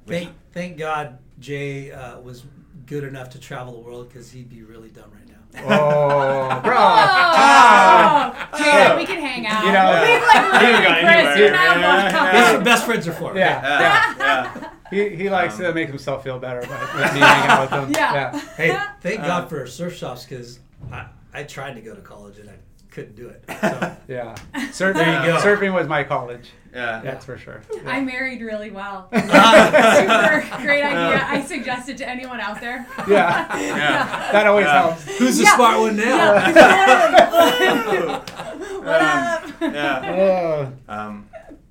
[0.08, 2.42] thank thank God Jay uh, was
[2.86, 5.36] good enough to travel the world because he'd be really dumb right now.
[5.68, 6.76] Oh, bro.
[8.52, 9.64] Oh, Jay, we can hang out.
[9.64, 11.06] You know, we've like You living, Chris.
[11.06, 11.38] anywhere.
[11.38, 12.02] You're not Yeah.
[12.02, 12.24] welcome.
[12.32, 13.36] That's what best friends are for.
[13.36, 13.62] Yeah.
[13.62, 14.69] Yeah, yeah.
[14.90, 17.70] He, he likes Um, to make himself feel better by with me hanging out with
[17.70, 17.92] him.
[17.94, 18.38] Yeah.
[18.56, 20.58] Hey, thank Uh, God for surf shops because
[20.92, 22.54] I, I tried to go to college and I
[22.90, 23.44] couldn't do it.
[23.60, 24.34] So, Yeah.
[24.72, 25.38] Surfing, There you go.
[25.38, 26.50] surfing was my college.
[26.74, 27.00] yeah.
[27.04, 27.62] That's for sure.
[27.86, 29.08] I married really well.
[29.12, 29.28] Super
[30.62, 31.24] great idea.
[31.24, 32.84] I suggest it to anyone out there.
[33.08, 33.56] Yeah.
[33.58, 34.32] Yeah.
[34.32, 34.80] That always Yeah.
[34.82, 35.18] helps.
[35.18, 35.54] who's the Yeah.
[35.54, 36.34] smart one now?
[36.34, 38.18] Yeah.
[38.82, 39.50] what up?
[39.60, 40.72] Yeah.
[40.88, 41.28] Oh, Um,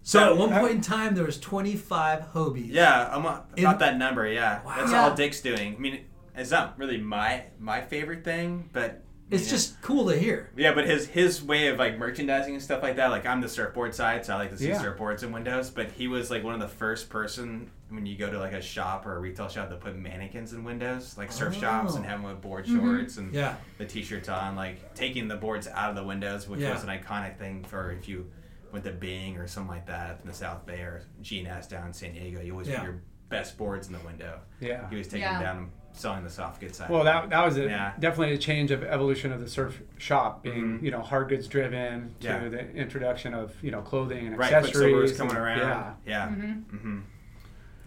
[0.10, 2.70] So at one point in time, there was 25 Hobies.
[2.72, 4.26] yeah, I'm a- In- about that number.
[4.28, 5.04] Yeah, that's Yeah.
[5.04, 5.76] all Dick's doing.
[5.76, 6.00] I mean,
[6.36, 10.50] it's not really my my favorite thing, but It's just cool to hear.
[10.56, 10.74] yeah.
[10.74, 13.12] But his his way of like merchandising and stuff like that.
[13.12, 14.82] Like I'm the surfboard side, so I like to see Yeah.
[14.82, 15.70] surfboards in windows.
[15.70, 18.62] But he was like one of the first person when you go to like a
[18.64, 22.08] shop or a retail shop to put mannequins in windows, like surf shops, and Oh.
[22.10, 22.80] have them with board Mm-hmm.
[22.98, 23.56] shorts and Yeah.
[23.78, 27.38] the t-shirts on, like taking the boards out of the windows, which was an iconic
[27.38, 28.26] thing for if you
[28.72, 31.94] went to Bing or something like that in the South Bay or G&S down in
[31.94, 32.42] San Diego.
[32.42, 32.80] You always Yeah.
[32.80, 34.40] put your best boards in the window.
[34.60, 34.90] Yeah.
[34.90, 35.34] He was taking Yeah.
[35.34, 36.90] them down and selling the soft goods side.
[36.90, 37.94] Well, that, that was a, Yeah.
[38.00, 40.84] definitely a change of evolution of the surf shop being, Mhm.
[40.84, 42.48] you know, hard goods driven to Yeah.
[42.48, 44.72] the introduction of, you know, clothing and right, accessories.
[44.94, 45.60] Quiksilver was coming and- around.
[45.60, 45.94] Yeah.
[46.06, 46.28] Yeah.
[46.30, 46.76] Mm-hmm.
[46.78, 47.00] Mm-hmm.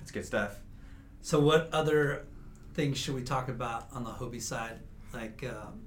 [0.03, 0.59] It's good stuff.
[1.23, 2.25] So what other
[2.75, 4.79] things should we talk about on the Hobie side?
[5.14, 5.81] Like, um,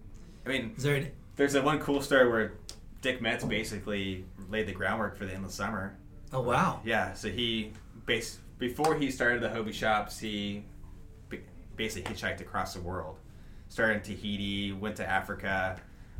[0.46, 2.54] I mean, is there any, there's that one cool story where
[3.02, 5.98] Dick Metz basically laid the groundwork for the Endless Summer.
[6.34, 6.82] oh wow.
[6.86, 7.72] Yeah, so he
[8.06, 10.64] base before he started the Hobie shops, he
[11.30, 11.38] ba-
[11.76, 13.18] basically hitchhiked across the world.
[13.68, 15.78] Started in Tahiti, went to Africa,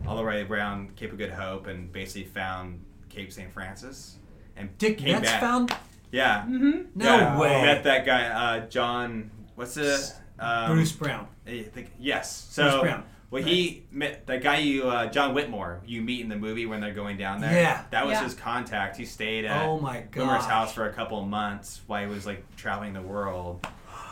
[0.08, 3.52] all the way around Cape of Good Hope, and basically found Cape St.
[3.54, 4.18] Francis.
[4.58, 5.40] And Dick came Metz back.
[5.42, 5.76] found?
[6.12, 6.42] Yeah.
[6.44, 6.82] Mm-hmm.
[6.96, 7.62] No Yeah, way.
[7.62, 9.30] Met that guy, uh, John.
[9.56, 11.28] What's the um, Bruce Brown.
[11.48, 12.52] I think yes.
[12.56, 13.04] Bruce So Brown.
[13.36, 16.80] Well, he met that guy you uh, John Whitmore you meet in the movie when
[16.82, 17.54] they're going down there.
[17.54, 17.84] Yeah.
[17.92, 18.24] that was Yeah.
[18.24, 18.98] his contact.
[18.98, 20.50] He stayed at Oh my Boomer's gosh.
[20.50, 23.66] house for a couple of months while he was like traveling the world.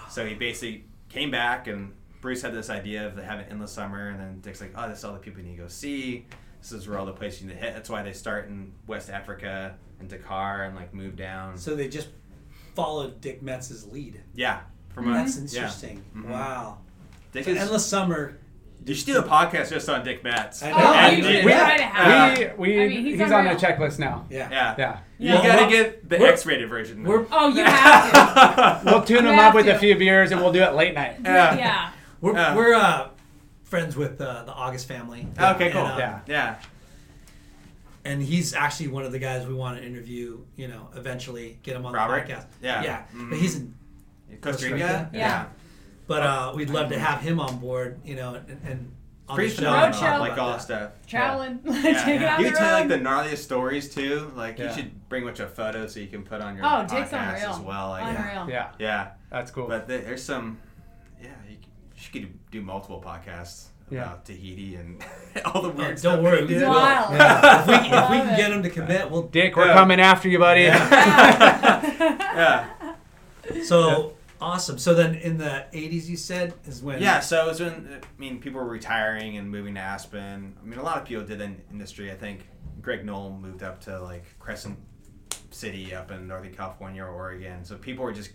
[0.09, 4.17] So he basically came back and Bruce had this idea of having endless summer, and
[4.19, 6.25] then Dick's like, "Oh, this is all the people you need to go see.
[6.61, 8.71] This is where all the places you need to hit." That's why they start in
[8.87, 11.57] West Africa and Dakar and like move down.
[11.57, 12.07] So they just
[12.75, 14.21] followed Dick Metz's lead.
[14.33, 14.61] yeah,
[14.93, 15.41] from a, That's yeah.
[15.43, 16.03] interesting.
[16.15, 16.29] Mhm.
[16.29, 16.77] Wow.
[17.33, 18.37] Dick So is Endless Summer
[18.83, 20.61] Did you should do a podcast just on Dick Metz.
[20.61, 22.57] I Oh, And- you and- should try to have.
[22.57, 23.57] we, we, I mean, he's he's, on the unreal.
[23.57, 24.25] checklist now.
[24.29, 24.49] Yeah.
[24.51, 24.75] Yeah.
[24.77, 24.97] Yeah.
[25.19, 25.35] You Yeah.
[25.47, 27.03] gotta Well, get the we're- X-rated version.
[27.03, 28.85] We're Oh, you have to.
[28.85, 29.75] We'll tune You him have up with to.
[29.75, 31.17] a few beers and we'll do it late night.
[31.23, 31.55] Yeah.
[31.55, 31.89] yeah.
[32.19, 32.55] we're, Yeah.
[32.55, 33.07] we're uh,
[33.63, 35.27] friends with uh, the August family.
[35.39, 35.85] Okay, cool.
[35.85, 36.19] And, uh, Yeah.
[36.27, 36.55] Yeah.
[38.05, 40.39] and he's actually one of the guys we want to interview.
[40.57, 42.27] You know, eventually get him on Robert?
[42.27, 42.45] the podcast.
[42.61, 42.83] Yeah.
[42.83, 43.01] yeah.
[43.29, 43.73] But he's in.
[44.41, 44.75] Costa Rica?
[44.75, 45.09] Rica.
[45.13, 45.45] Yeah.
[46.07, 47.99] But uh, we'd love to have him on board.
[48.03, 48.91] You know, and, and
[49.29, 49.61] on Pretty the show.
[49.71, 50.01] phenomenal.
[50.01, 50.19] Road show.
[50.19, 50.91] Like all that stuff.
[51.07, 51.59] Traveling.
[51.65, 52.03] Yeah.
[52.03, 52.35] Take yeah.
[52.35, 52.99] on You the can tell like road.
[52.99, 54.31] the gnarliest stories too.
[54.35, 54.69] Like Yeah.
[54.69, 57.09] you should bring a bunch of photos so you can put on your Oh, Dick's
[57.11, 57.49] podcast unreal.
[57.51, 57.89] as well.
[57.89, 58.49] Like, Unreal.
[58.49, 59.11] Yeah, Yeah.
[59.29, 59.67] that's cool.
[59.67, 60.57] But there- there's some.
[61.21, 61.57] Yeah, you,
[61.95, 64.01] you could do multiple podcasts Yeah.
[64.03, 65.01] about Tahiti and
[65.45, 66.15] all the weird Yeah, stuff.
[66.15, 66.63] don't worry, we we did.
[66.63, 66.69] will.
[66.71, 67.13] Wild.
[67.13, 68.37] if we, if we Love can it.
[68.37, 69.21] get him to commit, we'll.
[69.23, 69.73] Dick, we're Yeah.
[69.73, 70.63] coming after you, buddy.
[70.63, 72.67] Yeah.
[73.63, 74.77] So awesome.
[74.77, 77.01] So then, in the '80s, you said is when.
[77.01, 80.55] Yeah, so it was when I mean people were retiring and moving to Aspen.
[80.61, 82.11] I mean, a lot of people did in industry.
[82.11, 82.47] I think
[82.81, 84.77] Greg Noll moved up to like Crescent
[85.51, 87.63] City up in Northern California or Oregon.
[87.63, 88.31] So people were just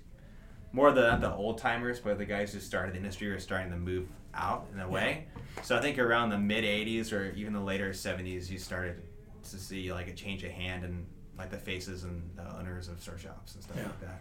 [0.73, 3.77] more the the old timers, but the guys who started the industry were starting to
[3.77, 5.27] move out in a way.
[5.63, 9.03] So I think around the mid '80s or even the later '70s, you started
[9.51, 11.07] to see like a change of hand and
[11.39, 13.85] like the faces and the owners of surf shops and stuff Yeah.
[13.85, 14.21] like that.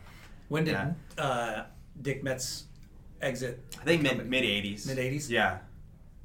[0.49, 0.93] When did Yeah.
[1.17, 1.63] uh,
[2.01, 2.65] Dick Metz
[3.21, 3.59] exit?
[3.81, 4.85] I think mid mid eighties.
[4.87, 5.29] Mid 80s?
[5.29, 5.59] Yeah.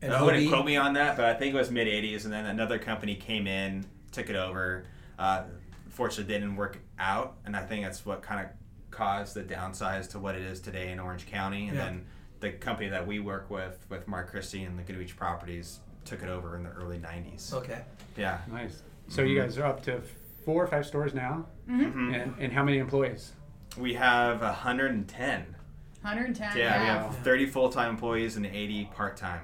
[0.01, 2.33] And I wouldn't quote me on that, but I think it was mid '80s, and
[2.33, 4.85] then another company came in, took it over.
[5.19, 5.45] Uh,
[5.91, 8.53] fortunately, didn't work out, and I think that's what kind of
[8.91, 11.69] caused the downsize to what it is today in Orange County.
[11.69, 11.85] And Yeah.
[11.85, 12.05] then
[12.41, 16.23] the company that we work with, with Mark Christie and the Good Beach Properties, took
[16.25, 17.53] it over in the early '90s.
[17.55, 17.83] Okay.
[18.17, 18.41] Yeah.
[18.51, 18.83] nice.
[19.09, 20.01] So you guys are up to
[20.45, 22.13] four or five stores now, Mhm.
[22.21, 23.33] and, and how many employees?
[23.79, 25.55] We have 110.
[26.03, 26.57] 110.
[26.57, 29.41] Yeah, we have 30 full-time employees and 80 part-time.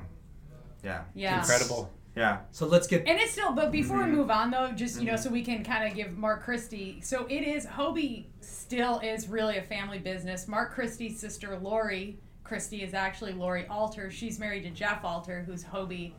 [0.85, 1.03] Yeah.
[1.15, 1.39] Yeah.
[1.41, 1.93] Incredible.
[2.17, 2.39] Yeah.
[2.51, 3.07] So let's get.
[3.07, 4.11] And it's still, but before Mm-hmm.
[4.11, 7.01] we move on though, just you know, so we can kind of give Mark Christie.
[7.01, 10.49] So it is Hobie still is really a family business.
[10.49, 14.11] Mark Christie's sister Lori Christie is actually Lori Alter.
[14.11, 16.13] She's married to Jeff Alter, who's Hobie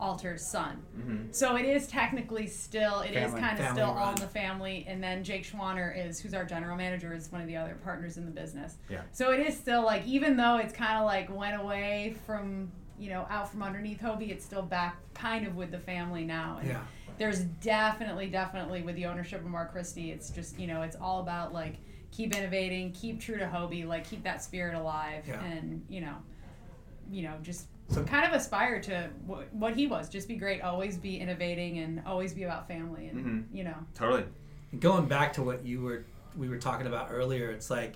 [0.00, 0.82] Alter's son.
[0.98, 1.16] Mm-hmm.
[1.30, 3.40] So it is technically still, it is Family.
[3.40, 4.84] kind of Family still all in the family.
[4.88, 8.16] And then Jake Schwanner is, who's our general manager, is one of the other partners
[8.16, 8.76] in the business.
[8.90, 9.02] Yeah.
[9.12, 13.10] So it is still like, even though it's kind of like went away from, you
[13.10, 16.58] know, out from underneath Hobie, it's still back kind of with the family now.
[16.60, 16.80] And Yeah.
[17.18, 21.20] there's definitely, definitely with the ownership of Mark Christie, it's just, you know, it's all
[21.20, 21.76] about like
[22.10, 25.42] keep innovating, keep true to Hobie, like keep that spirit alive, Yeah.
[25.44, 26.14] and, you know,
[27.10, 27.66] you know, just So-
[28.06, 30.08] kind of aspire to wh- what he was.
[30.08, 33.44] Just be great, always be innovating, and always be about family, and Mhm.
[33.56, 33.76] you know.
[33.94, 34.24] Totally.
[34.80, 36.04] going back to what you were
[36.36, 37.94] we were talking about earlier, it's like,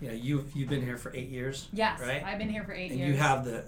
[0.00, 1.68] you know, you've you've been here for eight years.
[1.72, 2.22] Yes, Right.
[2.22, 3.12] I've been here for eight and years.
[3.12, 3.64] you have the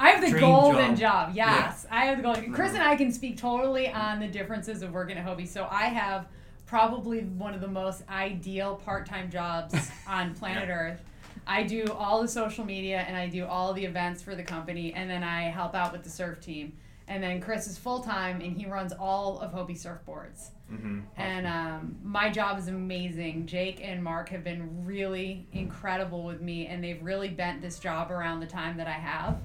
[0.00, 1.28] I have the dream golden job.
[1.28, 1.36] job.
[1.36, 2.52] Yes, I have the golden.
[2.52, 5.46] Chris and I can speak totally on the differences of working at Hobie.
[5.46, 6.26] So I have
[6.66, 9.74] probably one of the most ideal part-time jobs
[10.08, 11.00] on planet Earth.
[11.48, 14.92] I do all the social media and I do all the events for the company,
[14.92, 16.74] and then I help out with the surf team.
[17.08, 20.50] And then Chris is full time and he runs all of Hobie surfboards.
[20.70, 21.00] Mm-hmm.
[21.16, 23.46] And um, my job is amazing.
[23.46, 28.10] Jake and Mark have been really incredible with me, and they've really bent this job
[28.10, 29.38] around the time that I have.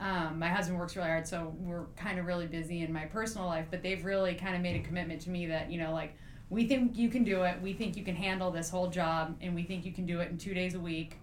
[0.00, 3.46] Um, my husband works really hard, so we're kind of really busy in my personal
[3.46, 6.16] life, but they've really kind of made a commitment to me that, you know, like,
[6.50, 7.60] we think you can do it.
[7.62, 10.30] We think you can handle this whole job, and we think you can do it
[10.30, 11.18] in two days a week,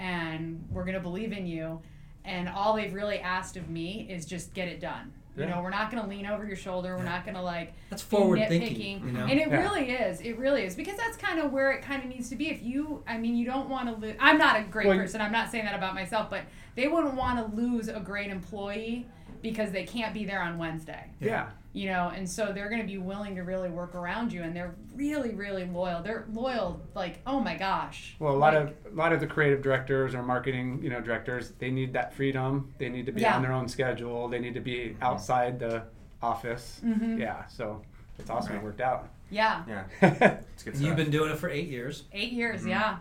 [0.00, 1.80] and we're going to believe in you.
[2.24, 5.12] And all they've really asked of me is just get it done.
[5.36, 5.50] You Yeah.
[5.50, 6.96] know, we're not going to lean over your shoulder.
[6.96, 7.10] We're Yeah.
[7.10, 8.48] not going to, like, that's be forward nitpicking.
[8.60, 9.06] thinking.
[9.06, 9.20] You know.
[9.26, 9.60] And it Yeah.
[9.60, 10.20] really is.
[10.20, 12.48] It really is because that's kind of where it kind of needs to be.
[12.50, 14.16] If you, I mean, you don't want to lose.
[14.18, 15.20] I'm not a great Well, person.
[15.20, 16.42] I'm not saying that about myself, but
[16.74, 19.06] they wouldn't want to lose a great employee
[19.42, 21.04] because they can't be there on Wednesday.
[21.20, 21.50] Yeah.
[21.72, 24.56] You know, and so they're going to be willing to really work around you, and
[24.56, 26.02] they're really, really loyal.
[26.02, 28.16] They're loyal, like, oh my gosh.
[28.18, 31.00] Well, a lot Like, of a lot of the creative directors or marketing, you know,
[31.00, 32.74] directors, they need that freedom.
[32.78, 33.36] They need to be Yeah.
[33.36, 34.26] on their own schedule.
[34.26, 35.84] They need to be outside the
[36.20, 36.80] office.
[36.84, 37.20] Mhm.
[37.20, 37.46] Yeah.
[37.46, 37.82] So
[38.18, 38.56] it's awesome.
[38.56, 39.08] It worked out.
[39.30, 39.84] yeah, Yeah.
[40.02, 40.38] yeah.
[40.54, 42.02] It's good And you've been doing it for eight years.
[42.12, 42.98] eight years, yeah.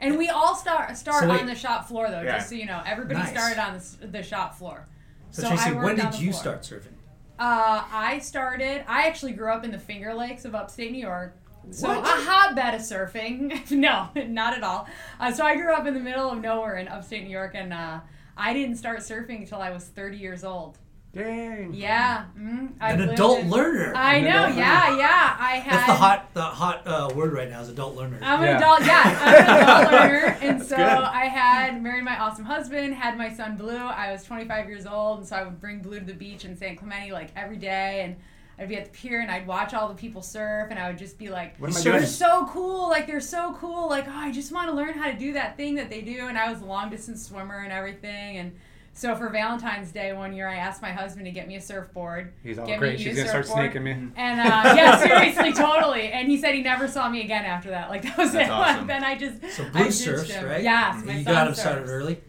[0.00, 2.20] And we all start start So wait- on the shop floor, though.
[2.20, 2.36] Yeah.
[2.36, 3.30] Just so you know, everybody Nice.
[3.30, 4.86] started on the, the shop floor.
[5.30, 6.42] So, I Tracey, when did you floor.
[6.42, 6.92] start surfing?
[7.38, 8.84] Uh, I started.
[8.88, 11.36] I actually grew up in the Finger Lakes of upstate New York.
[11.70, 11.98] So What?
[11.98, 13.70] a hotbed of surfing.
[13.70, 14.86] no, not at all.
[15.18, 17.72] Uh, so I grew up in the middle of nowhere in upstate New York, and
[17.72, 18.00] uh,
[18.36, 20.78] I didn't start surfing until I was 30 years old.
[21.16, 21.72] Dang.
[21.74, 22.24] Yeah.
[22.38, 23.92] Mm, I An adult in- learner.
[23.96, 24.44] I An know.
[24.44, 25.36] adult Yeah, yeah.
[25.40, 25.72] I had.
[25.74, 28.18] That's the hot the hot uh, word right now is adult learner.
[28.22, 28.56] I'm an Yeah.
[28.58, 30.84] adult, yeah, I'm an adult learner, and so good.
[30.84, 33.76] I had married my awesome husband, had my son Blue.
[33.76, 36.56] I was 25 years old, and so I would bring Blue to the beach in
[36.56, 38.16] San Clemente like every day, and
[38.58, 40.98] I'd be at the pier and I'd watch all the people surf, and I would
[40.98, 42.06] just be like, What am I "They're doing?
[42.06, 42.88] so cool!
[42.90, 43.88] Like they're so cool!
[43.88, 46.26] Like oh, I just want to learn how to do that thing that they do."
[46.28, 48.52] And I was a long distance swimmer and everything, and.
[48.96, 52.32] So for Valentine's Day one year, I asked my husband to get me a surfboard.
[52.42, 52.98] He's all get great.
[52.98, 53.64] Me a She's gonna start surfboard.
[53.72, 53.90] snaking me.
[54.16, 56.12] And uh, yeah, seriously, totally.
[56.12, 57.90] And he said he never saw me again after that.
[57.90, 58.50] Like that was That's it.
[58.50, 58.86] awesome.
[58.86, 60.46] then I just So I Blue ditched surfs, him.
[60.46, 60.62] right?
[60.62, 62.22] Yes, my you son got him started early.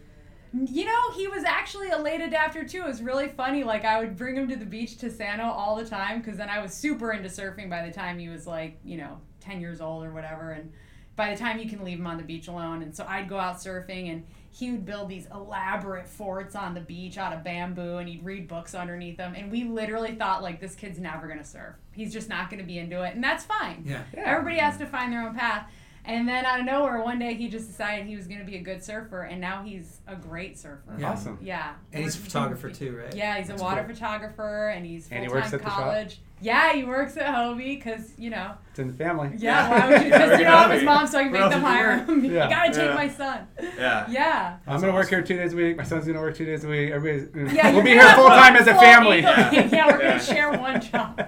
[0.52, 2.82] You know, he was actually a late adapter too.
[2.82, 3.64] It was really funny.
[3.64, 6.50] Like I would bring him to the beach to Sano all the time because then
[6.50, 9.80] I was super into surfing by the time he was like, you know, ten years
[9.80, 10.50] old or whatever.
[10.50, 10.70] And
[11.16, 13.38] by the time you can leave him on the beach alone, and so I'd go
[13.38, 14.24] out surfing and
[14.58, 18.48] he would build these elaborate forts on the beach out of bamboo and he'd read
[18.48, 22.12] books underneath them and we literally thought like this kid's never going to surf he's
[22.12, 24.02] just not going to be into it and that's fine Yeah.
[24.14, 24.22] yeah.
[24.26, 25.70] everybody has to find their own path
[26.04, 28.56] and then out of nowhere one day he just decided he was going to be
[28.56, 31.10] a good surfer and now he's a great surfer Yeah.
[31.12, 31.38] Awesome.
[31.42, 33.14] yeah And he's a photographer too, right?
[33.14, 33.94] yeah he's That's a water cool.
[33.94, 35.78] photographer and he's And he full-time works at the shop?
[35.78, 39.30] college yeah he works at Hobie because you know It's in the family.
[39.38, 41.62] yeah why would you because you know I'm his mom so I can make them
[41.62, 42.08] hire work?
[42.08, 42.48] him you Yeah.
[42.48, 42.94] gotta take Yeah.
[42.94, 43.46] my son
[43.76, 44.06] Yeah.
[44.10, 45.76] yeah I'm gonna work here two days a week.
[45.76, 46.90] My son's gonna work two days a week.
[46.90, 49.18] Everybody's Yeah, we'll be here full time as a family.
[49.18, 49.30] eagle-
[49.76, 51.20] Yeah, we're gonna share one job.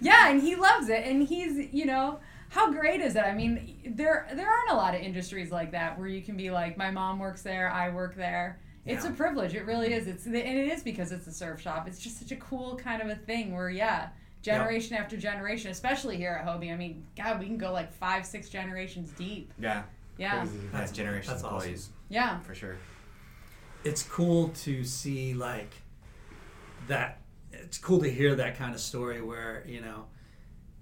[0.00, 2.18] yeah, and he loves it, and he's you know
[2.50, 3.20] how great is it?
[3.24, 6.50] I mean, there there aren't a lot of industries like that where you can be
[6.50, 8.58] like, my mom works there, I work there.
[8.88, 9.10] It's Yeah.
[9.12, 9.54] a privilege.
[9.54, 10.06] It really is.
[10.06, 11.86] It's and it is because it's a surf shop.
[11.86, 14.08] It's just such a cool kind of a thing where yeah.
[14.40, 16.72] Generation after generation, especially here at Hobie.
[16.72, 19.52] I mean, God, we can go like five, six generations deep.
[19.58, 19.82] Yeah.
[20.16, 21.76] Yeah, That's generation that's awesome.
[22.08, 22.76] yeah, for sure.
[23.84, 25.72] It's cool to see like
[26.88, 27.20] that.
[27.52, 30.06] It's cool to hear that kind of story where you know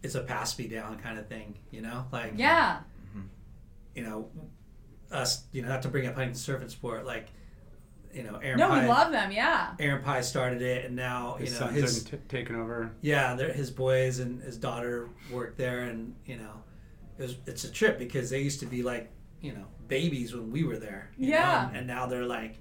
[0.03, 1.59] it's a pass me down kind of thing.
[1.71, 2.79] You know, like yeah.
[3.11, 3.27] Mm-hmm.
[3.95, 4.31] you know
[5.11, 5.45] us.
[5.53, 7.29] You know, not to bring up Huntington Surf and Sport, like
[8.16, 8.81] you know, Aaron No, Pai.
[8.83, 9.31] we love them.
[9.31, 9.74] Yeah.
[9.79, 12.92] Aaron Pai started it, and now His you know sons his are t- taking over.
[13.02, 16.62] yeah, his boys and his daughter work there, and you know,
[17.18, 19.11] it was, it's a trip because they used to be like
[19.42, 21.11] you know babies when we were there.
[21.18, 21.68] you know, Yeah.
[21.68, 22.57] and, and now they're like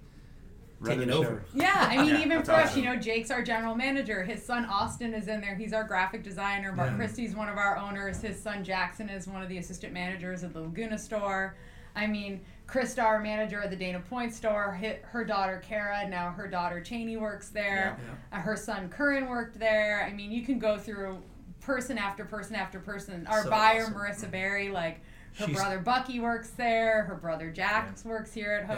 [0.83, 1.43] taking over.
[1.53, 1.61] show.
[1.61, 4.23] Yeah, I mean, Yeah, even that's for us, you know, Jake's our general manager.
[4.23, 5.55] His son Austin is in there.
[5.55, 6.73] He's our graphic designer.
[6.73, 6.97] Mark Yeah.
[6.97, 8.21] Christie's one of our owners.
[8.21, 11.55] His son Jackson is one of the assistant managers at the Laguna store.
[11.95, 14.79] I mean, Krista, our manager at the Dana Point store.
[15.03, 17.97] Her daughter Kara, now her daughter Cheney works there.
[18.31, 20.03] Uh, her son Curran worked there.
[20.07, 21.21] I mean, you can go through
[21.61, 23.25] person after person after person.
[23.27, 23.93] Our So buyer awesome.
[23.93, 25.01] Marissa Berry, like
[25.37, 27.03] her She's- brother Bucky works there.
[27.03, 28.75] Her brother Jack works here at Yeah.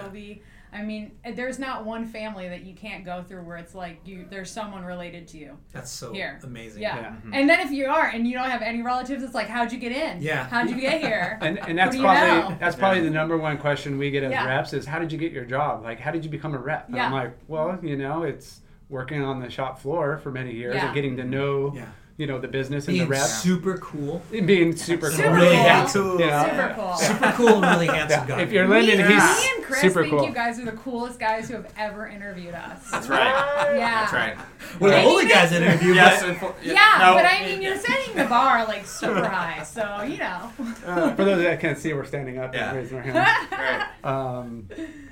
[0.73, 0.79] Hobie.
[0.79, 3.99] I mean, eh, there's not one family that you can't go through where it's like
[4.05, 6.39] you there's someone related to you That's so here.
[6.43, 6.81] amazing.
[6.81, 6.95] Yeah.
[6.97, 7.05] Yeah.
[7.09, 7.33] Mm-hmm.
[7.33, 9.79] And then if you are and you don't have any relatives, it's like, how'd you
[9.79, 10.21] get in?
[10.21, 10.47] Yeah.
[10.47, 11.39] How'd you get here?
[11.47, 12.57] And, and that's probably know?
[12.59, 14.45] that's probably the number one question we get as Yeah.
[14.47, 15.83] reps is how did you get your job?
[15.83, 16.87] Like how did you become a rep?
[16.89, 20.75] And I'm like, well, you know, it's working on the shop floor for many years
[20.75, 20.85] Yeah.
[20.87, 21.85] and getting to know Yeah.
[22.17, 25.33] You know the business and Being the reps super cool, and being super Super cool.
[25.35, 25.63] really cool.
[25.65, 26.19] handsome.
[26.19, 26.43] You know?
[26.49, 26.95] Super cool.
[26.97, 28.41] Super cool and really handsome guy.
[28.41, 30.25] If you're Lyndon, me, he's me and Chris super think cool.
[30.27, 32.89] you guys are the coolest guys who have ever interviewed us.
[32.89, 33.75] That's right.
[33.75, 34.01] Yeah.
[34.01, 34.37] That's right.
[34.79, 35.93] We're the only guys that interview.
[35.93, 36.23] Yes.
[36.23, 40.01] but- unfo- Yeah, no, but I mean, you're setting the bar like super high, so
[40.01, 40.51] you know.
[40.85, 42.69] Uh, for those that can't see, we're standing up Yeah.
[42.69, 43.51] and raising our hands.
[43.51, 43.87] Right.
[44.03, 44.67] Um,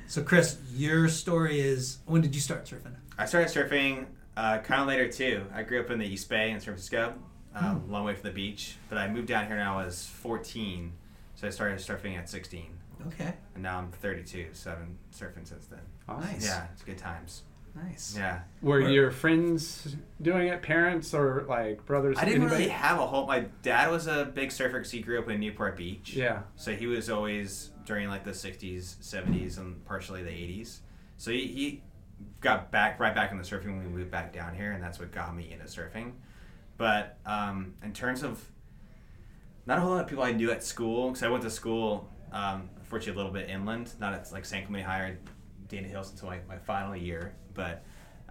[0.07, 2.95] So Chris, your story is when did you start surfing?
[3.17, 4.05] I started surfing
[4.37, 5.45] uh, kind of later too.
[5.53, 7.13] I grew up in the East Bay in San Francisco,
[7.53, 7.91] um, Hmm.
[7.91, 8.75] long way from the beach.
[8.89, 10.91] But I moved down here when I was 14,
[11.35, 15.47] so I started surfing at 16, Okay, and now I'm 32, so I've been surfing
[15.47, 15.79] since then.
[16.07, 16.45] nice.
[16.45, 17.43] Yeah, it's good times.
[17.75, 18.15] nice.
[18.17, 22.17] Yeah, were Where- your friends doing it, parents or like brothers?
[22.17, 22.63] I didn't anybody?
[22.63, 23.27] really have a whole.
[23.27, 26.13] My dad was a big surfer because he grew up in Newport Beach.
[26.13, 26.43] Yeah.
[26.55, 30.79] So he was always during like the 60s, 70s, and partially the 80s.
[31.17, 31.83] So he, he
[32.41, 35.11] got back right back into surfing when we moved back down here, and that's what
[35.11, 36.13] got me into surfing.
[36.77, 38.43] But um, in terms of
[39.65, 42.09] not a whole lot of people I knew at school, because I went to school,
[42.31, 45.19] um, unfortunately, a little bit inland, not at like San Clemente High or
[45.67, 47.83] Dana Hills until my, my final year, but.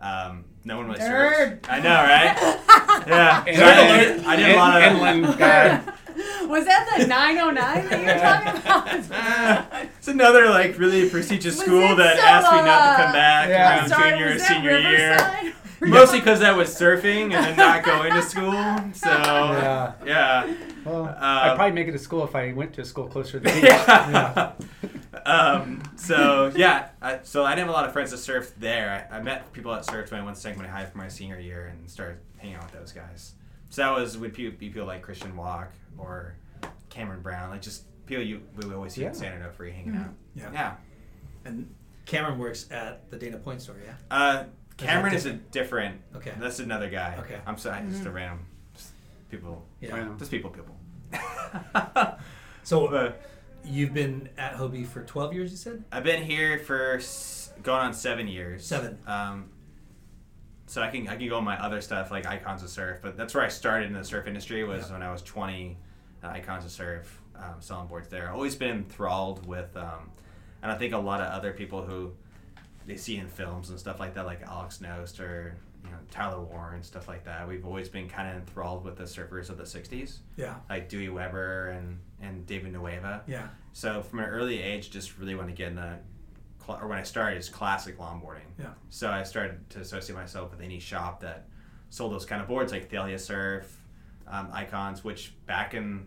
[0.05, 1.61] Um, no one really Nerd.
[1.61, 1.71] surfed.
[1.71, 3.07] I know, right?
[3.07, 3.45] yeah.
[3.45, 5.81] So I, did, I did a lot of inland guy.
[6.47, 9.89] Was that the 909 that you were talking about?
[9.99, 13.13] it's another like really prestigious Was school that so, asked me not to uh, come
[13.13, 13.79] back Yeah.
[13.79, 15.54] around Sorry, junior was that senior year.
[15.81, 16.01] Riverside?
[16.01, 18.53] Mostly because I was surfing and then not going to school.
[18.93, 19.93] So Yeah.
[20.05, 20.55] yeah.
[20.85, 23.41] Well, Um, I'd probably make it to school if I went to a school closer
[23.41, 23.65] to the beach.
[23.65, 24.53] yeah.
[25.27, 29.09] um, so yeah, I, so I didn't have a lot of friends that surfed there.
[29.11, 31.09] I, I met people that surfed when I went to San Clemente High for my
[31.09, 33.33] senior year and started hanging out with those guys.
[33.71, 36.35] So that was would be people like Christian Walk or
[36.91, 39.13] Cameron Brown, like just people you we would always see in Yeah.
[39.13, 40.11] San Onofre hanging out.
[40.35, 40.51] Yeah.
[40.53, 40.73] Yeah.
[41.45, 41.75] And
[42.07, 43.95] Cameron works at the Dana Point store, yeah?
[44.11, 44.45] Uh,
[44.77, 46.01] Cameron is a different.
[46.17, 46.33] Okay.
[46.39, 47.17] That's another guy.
[47.21, 47.39] Okay.
[47.47, 48.45] I'm sorry, just a random
[48.75, 48.91] just
[49.31, 49.65] people.
[49.81, 49.95] Yeah.
[49.95, 50.19] Random.
[50.19, 50.77] Just people, people.
[52.65, 53.13] So Uh,
[53.65, 55.85] you've been at Hobie for 12 years, you said?
[55.93, 58.65] I've been here for s- going on seven years.
[58.65, 58.99] Seven.
[59.07, 59.51] Um,
[60.67, 63.17] so I can I can go on my other stuff like Icons of Surf, but
[63.19, 65.77] that's where I started in the surf industry was when I was 20.
[66.23, 68.29] Uh, Icons of Surf, um, selling boards there.
[68.29, 70.11] I've Always been enthralled with, um,
[70.63, 72.13] and I think a lot of other people who
[72.87, 76.41] they see in films and stuff like that, like Alex Knost or you know Tyler
[76.43, 77.47] Warren stuff like that.
[77.49, 80.55] We've always been kind of enthralled with the surfers of the 60s, Yeah.
[80.71, 83.23] like Dewey Weber and and David Nuuhiwa.
[83.27, 83.49] Yeah.
[83.73, 85.99] So from an early age, just really want to get in the,
[86.65, 88.49] cl- or when I started, is classic longboarding.
[88.59, 88.69] Yeah.
[88.89, 91.47] So I started to associate myself with any shop that
[91.91, 93.79] sold those kind of boards, like Thalia Surf,
[94.27, 96.07] um, Icons, which back in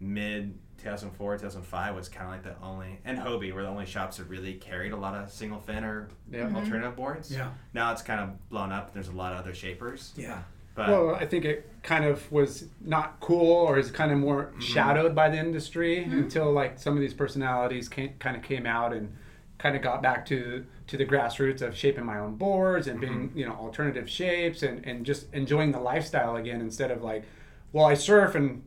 [0.00, 4.18] mid 2004, 2005 was kind of like the only, and Hobie were the only shops
[4.18, 6.40] that really carried a lot of single fin or Yeah.
[6.40, 6.56] Mm-hmm.
[6.56, 7.32] alternative boards.
[7.32, 7.50] Yeah.
[7.72, 8.92] Now it's kind of blown up.
[8.92, 10.12] There's a lot of other shapers.
[10.16, 10.42] Yeah.
[10.74, 14.46] But Well, I think it kind of was not cool or is kind of more
[14.46, 14.60] mm-hmm.
[14.60, 16.18] shadowed by the industry mm-hmm.
[16.18, 19.12] until like some of these personalities came, kind of came out and
[19.58, 23.32] kind of got back to to the grassroots of shaping my own boards and being
[23.34, 27.24] you know alternative shapes and, and just enjoying the lifestyle again instead of like
[27.72, 28.62] well I surf and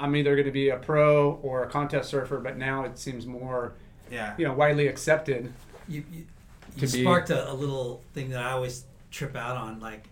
[0.00, 3.26] I'm either going to be a pro or a contest surfer but now it seems
[3.26, 3.74] more
[4.10, 4.34] yeah.
[4.38, 5.52] you know widely accepted
[5.88, 6.26] You, you,
[6.78, 9.80] To you be- sparked a, a little thing that I always trip out on.
[9.80, 10.04] Like,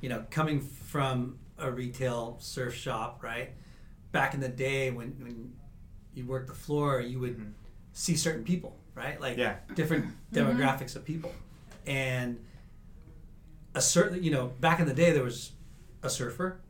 [0.00, 3.50] you know, coming from a retail surf shop, right?
[4.12, 5.52] Back in the day when, when
[6.14, 7.50] you worked the floor, you would mm-hmm.
[7.92, 9.20] see certain people, right?
[9.20, 9.56] Like Yeah.
[9.74, 10.36] different mm-hmm.
[10.36, 11.32] demographics of people.
[11.86, 12.38] And
[13.74, 15.52] a certain, you know, back in the day, there was
[16.02, 16.60] a surfer,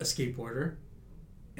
[0.00, 0.74] a skateboarder,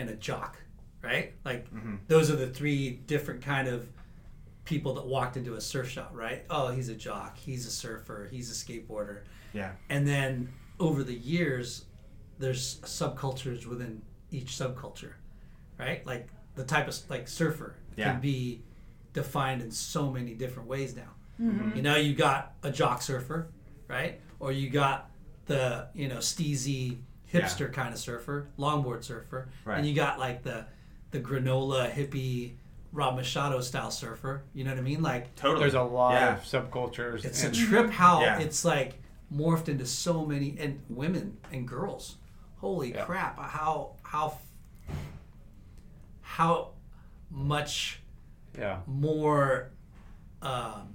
[0.00, 0.58] and a jock,
[1.02, 1.34] right?
[1.44, 1.66] Like
[2.08, 3.88] those are the three different kind of
[4.64, 6.44] people that walked into a surf shop, right?
[6.50, 9.20] Oh, he's a jock, he's a surfer, he's a skateboarder.
[9.52, 9.72] Yeah.
[9.88, 10.48] And then
[10.78, 11.84] over the years,
[12.38, 15.12] there's subcultures within each subculture,
[15.78, 16.06] right?
[16.06, 18.12] Like the type of like surfer Yeah.
[18.12, 18.62] can be
[19.12, 21.10] defined in so many different ways now.
[21.40, 21.76] Mm-hmm.
[21.76, 23.48] You know, you got a jock surfer,
[23.88, 24.20] right?
[24.38, 25.10] Or you got
[25.46, 26.98] the you know steezy
[27.32, 29.78] hipster kind of surfer, longboard surfer, Right.
[29.78, 30.66] and you got like the
[31.10, 32.52] the granola hippie
[32.92, 34.42] Rob Machado style surfer.
[34.54, 35.02] You know what I mean?
[35.02, 35.60] Like Totally.
[35.60, 36.34] there's a lot Yeah.
[36.36, 38.38] of subcultures it's and a trip how Yeah.
[38.40, 39.00] it's like
[39.32, 42.16] morphed into so many and women and girls.
[42.58, 43.04] Holy Yeah.
[43.04, 43.38] crap!
[43.38, 44.38] How how
[46.20, 46.70] how
[47.30, 48.00] much
[48.58, 49.70] yeah more
[50.42, 50.94] um,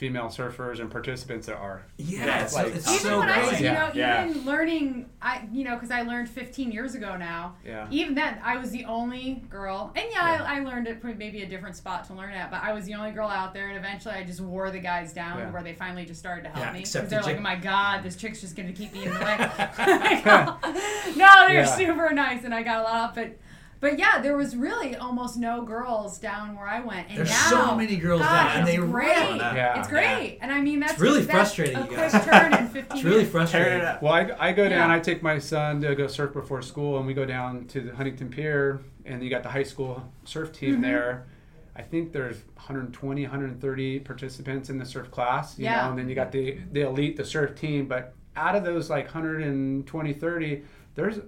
[0.00, 3.28] female surfers and participants there are yeah, Yeah, it's, like- so, it's even so when
[3.28, 3.64] I, crazy.
[3.64, 4.26] you know, Yeah.
[4.30, 7.56] even learning, I, you know, because I learned 15 years ago now.
[7.66, 7.86] Yeah.
[7.90, 10.44] Even then, I was the only girl, and yeah, Yeah.
[10.44, 12.86] I, I learned it from maybe a different spot to learn at, but I was
[12.86, 15.50] the only girl out there, and eventually, I just wore the guys down, Yeah.
[15.50, 17.66] where they finally just started to help Yeah, me except because they're the like, chick-
[17.66, 19.36] "Oh my god, this chick's just gonna keep me in the way."
[21.16, 21.76] no, they're Yeah.
[21.76, 23.32] super nice, and I got a lot of but.
[23.80, 27.48] But yeah, there was really almost no girls down where I went, and There's now
[27.68, 29.16] so many girls God, down, and it's they great.
[29.16, 29.38] run.
[29.38, 29.78] Yeah.
[29.78, 32.24] It's great, and I mean that's It's really that's frustrating, A you quick guys.
[32.26, 33.30] turn in 15 It's really minutes.
[33.32, 33.80] frustrating.
[33.80, 34.02] Tearing it.
[34.02, 34.90] Well, I, I go down.
[34.90, 34.94] Yeah.
[34.96, 37.96] I take my son to go surf before school, and we go down to the
[37.96, 40.82] Huntington Pier, and you got the high school surf team Mm-hmm.
[40.82, 41.26] there.
[41.74, 45.58] I think there's 120, 130 participants in the surf class.
[45.58, 45.84] You Yeah.
[45.84, 47.86] know, and then you got the the elite, the surf team.
[47.86, 50.62] But out of those like 120, 30,
[50.94, 51.20] there's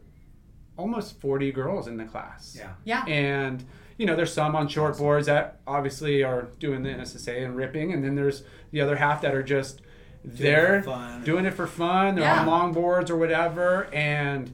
[0.76, 2.56] almost 40 girls in the class.
[2.58, 2.72] Yeah.
[2.84, 3.04] Yeah.
[3.06, 3.64] And
[3.98, 7.92] you know, there's some on short boards that obviously are doing the NSSA and ripping,
[7.92, 9.82] and then there's the other half that are just
[10.24, 11.24] there for fun.
[11.24, 12.14] doing it for fun.
[12.14, 12.40] They're Yeah.
[12.40, 14.52] on long boards or whatever, and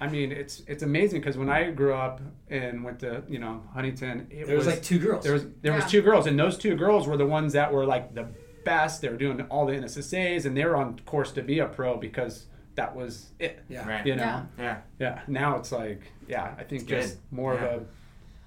[0.00, 3.62] I mean, it's it's amazing because when I grew up and went to you know
[3.74, 5.22] Huntington, it There was like two girls.
[5.24, 7.84] There was there was two girls, and those two girls were the ones that were
[7.86, 8.26] like the
[8.64, 9.02] best.
[9.02, 11.96] They were doing all the NSSA's, and they were on course to be a pro
[11.96, 12.46] because
[12.76, 13.62] that was it.
[13.68, 13.88] yeah.
[13.88, 14.06] Right.
[14.06, 14.22] You know.
[14.22, 14.44] Yeah.
[14.58, 14.78] Yeah.
[14.98, 15.20] Yeah.
[15.28, 17.02] Now it's like yeah, I think good.
[17.02, 17.64] just more Yeah.
[17.64, 17.86] of a.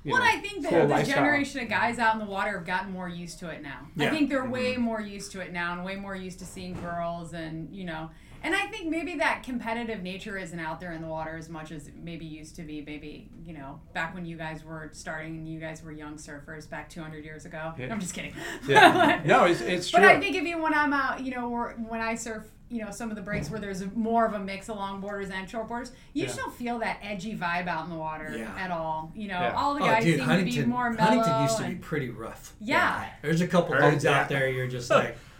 [0.06, 1.16] You Well, know, I think that cool the lifestyle.
[1.16, 3.88] generation of guys out in the water have gotten more used to it now.
[3.98, 4.82] I think they're way mm-hmm.
[4.82, 8.10] more used to it now and way more used to seeing girls and, you know,
[8.44, 11.72] and I think maybe that competitive nature isn't out there in the water as much
[11.72, 12.84] as it maybe used to be.
[12.86, 16.70] Maybe, you know, back when you guys were starting and you guys were young surfers
[16.70, 17.74] back 200 years ago.
[17.78, 17.88] Yeah.
[17.92, 18.34] I'm just kidding.
[18.68, 19.22] Yeah.
[19.26, 20.00] no, it's it's true.
[20.02, 22.84] But I think if you when I'm out, you know, or when I surf, you
[22.84, 25.48] know some of the breaks where there's more of a mix of long borders and
[25.50, 28.52] short borders, you just don't feel that edgy vibe out in the water Yeah.
[28.58, 29.12] at all.
[29.16, 29.54] You know, Yeah.
[29.54, 31.06] all the Oh, guys dude, seem Huntington, to be more mellow.
[31.22, 32.54] Huntington used to be pretty rough.
[32.60, 33.06] yeah.
[33.22, 34.48] There's a couple Heard dudes out there.
[34.50, 35.18] You're just like,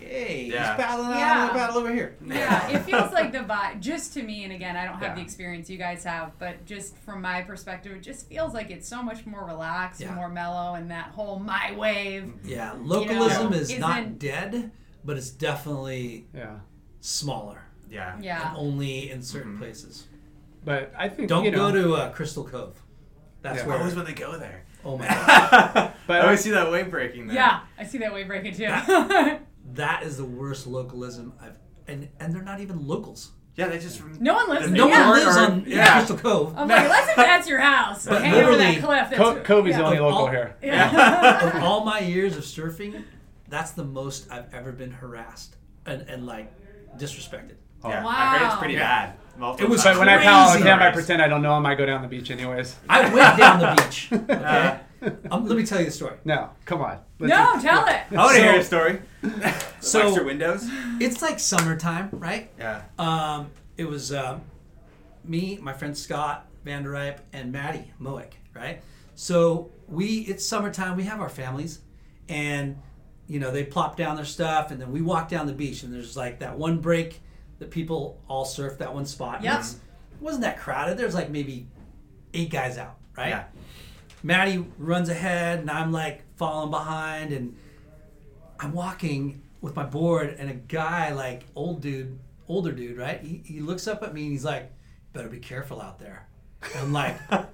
[0.00, 0.74] okay, Yeah.
[0.76, 1.32] he's paddling out, Yeah.
[1.32, 2.16] I'm gonna paddle over here.
[2.24, 3.80] Yeah, it feels like the vibe.
[3.80, 5.14] Just to me, and again, I don't have Yeah.
[5.14, 8.88] the experience you guys have, but just from my perspective, it just feels like it's
[8.88, 10.08] so much more relaxed Yeah.
[10.08, 12.32] and more mellow, and that whole my wave.
[12.44, 14.70] Yeah, localism know, is not isn't- dead,
[15.04, 16.56] but it's definitely Yeah.
[17.00, 18.16] smaller Yeah.
[18.20, 18.48] Yeah.
[18.50, 20.06] and only in certain places.
[20.64, 22.80] But I think Don't you know, go to uh, Crystal Cove.
[23.42, 23.64] That's Yeah.
[23.64, 23.78] I where.
[23.78, 24.62] always when they go there.
[24.86, 27.36] oh my god, But I always see that wave breaking there.
[27.36, 28.64] Yeah, I see that wave breaking too.
[29.72, 31.58] that is the worst localism I've.
[31.86, 33.30] And and they're not even locals.
[33.56, 34.02] Yeah, they just.
[34.20, 35.08] no one lives No yeah.
[35.10, 35.92] one lives on yeah.
[35.98, 36.54] Crystal Cove.
[36.56, 39.10] Oh, I'm like, unless if that's your house, But hang over that literally, cliff.
[39.10, 39.78] That's, Co- Kobe's yeah.
[39.78, 40.56] the only local all- here.
[40.62, 43.04] of all my years of surfing,
[43.48, 45.56] that's the most I've ever been harassed
[45.86, 46.52] and, and like
[46.98, 47.56] disrespected.
[47.84, 48.04] Yeah.
[48.06, 48.58] I heard it's Wow.
[48.58, 49.14] pretty bad.
[49.36, 49.98] Multiple It was times.
[49.98, 50.58] But when I paddle Crazy.
[50.64, 51.66] with him, I pretend I don't know him.
[51.66, 52.76] I go down the beach anyways.
[52.88, 54.08] I went down the beach.
[54.12, 54.80] Okay,
[55.30, 56.16] um, let me tell you the story.
[56.24, 56.98] No, come on.
[57.18, 58.00] Let's No, just- tell it.
[58.10, 59.00] I want to hear a story.
[59.80, 60.66] So- extra windows.
[61.00, 62.50] It's like summertime, right?
[62.58, 62.82] Yeah.
[62.98, 64.42] Um, it was um,
[65.24, 68.82] me, my friend Scott Vanderripe, and Maddie Moick, right?
[69.14, 70.96] So we, it's summertime.
[70.96, 71.80] We have our families,
[72.28, 72.78] and
[73.26, 75.92] you know they plop down their stuff, and then we walk down the beach, and
[75.92, 77.20] there's like that one break
[77.58, 79.36] that people all surf that one spot.
[79.36, 79.52] and Yep.
[79.54, 79.74] it's-
[80.14, 80.96] It wasn't that crowded.
[80.96, 81.66] There's like maybe
[82.32, 83.28] eight guys out, right?
[83.28, 83.44] Yeah.
[84.24, 87.54] Maddie runs ahead, and I'm like falling behind, and
[88.58, 92.18] I'm walking with my board, and a guy, like old dude,
[92.48, 93.20] older dude, right?
[93.20, 94.72] He, he looks up at me and he's like,
[95.12, 96.26] "Better be careful out there."
[96.62, 97.16] And I'm like,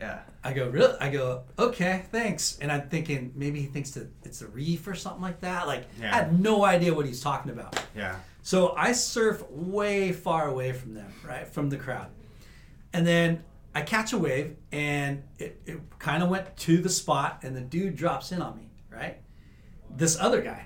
[0.00, 0.20] Yeah.
[0.44, 0.94] I go, really?
[1.00, 2.56] I go, okay, thanks.
[2.60, 5.66] And I'm thinking maybe he thinks that it's a reef or something like that.
[5.66, 6.14] Like Yeah.
[6.14, 7.82] I had no idea what he's talking about.
[7.96, 8.14] Yeah.
[8.42, 11.48] So I surf way far away from them, right?
[11.48, 12.06] From the crowd.
[12.92, 13.42] And then
[13.74, 17.60] I catch a wave and it, it kind of went to the spot and the
[17.60, 19.18] dude drops in on me, right?
[19.90, 20.64] This other guy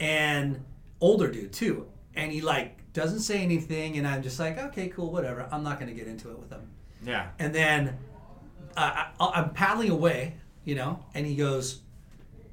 [0.00, 0.64] and
[1.00, 1.86] older dude too.
[2.14, 5.48] And he like doesn't say anything and I'm just like, okay, cool, whatever.
[5.50, 6.70] I'm not going to get into it with him.
[7.04, 7.28] Yeah.
[7.38, 7.98] And then
[8.76, 11.80] uh, I, I'm paddling away, you know, and he goes,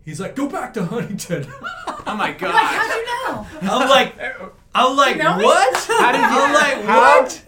[0.03, 1.47] he's like, go back to Huntington.
[2.03, 2.53] Oh my god.
[2.53, 3.47] Like, how'd you know?
[3.73, 4.15] I'm like,
[4.73, 5.75] I'm like, know what?
[5.87, 6.25] How did you?
[6.27, 7.45] I'm like, how- what?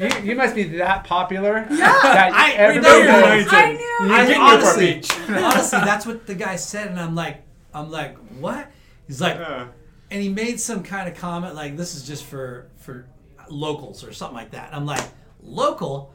[0.00, 1.64] You, you must be that popular.
[1.70, 3.46] that I- everybody we know you're knows.
[3.50, 3.98] I knew.
[4.00, 4.94] I honestly,
[5.28, 7.42] honestly, that's what the guy said, and I'm like,
[7.74, 8.70] I'm like, what?
[9.06, 9.66] He's like, Uh.
[10.10, 13.06] and he made some kind of comment like, this is just for for
[13.50, 14.74] locals or something like that.
[14.74, 15.04] I'm like,
[15.42, 16.12] local?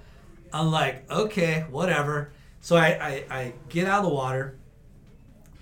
[0.53, 2.31] I'm like, okay, whatever.
[2.61, 4.57] So I I, I get out of the water,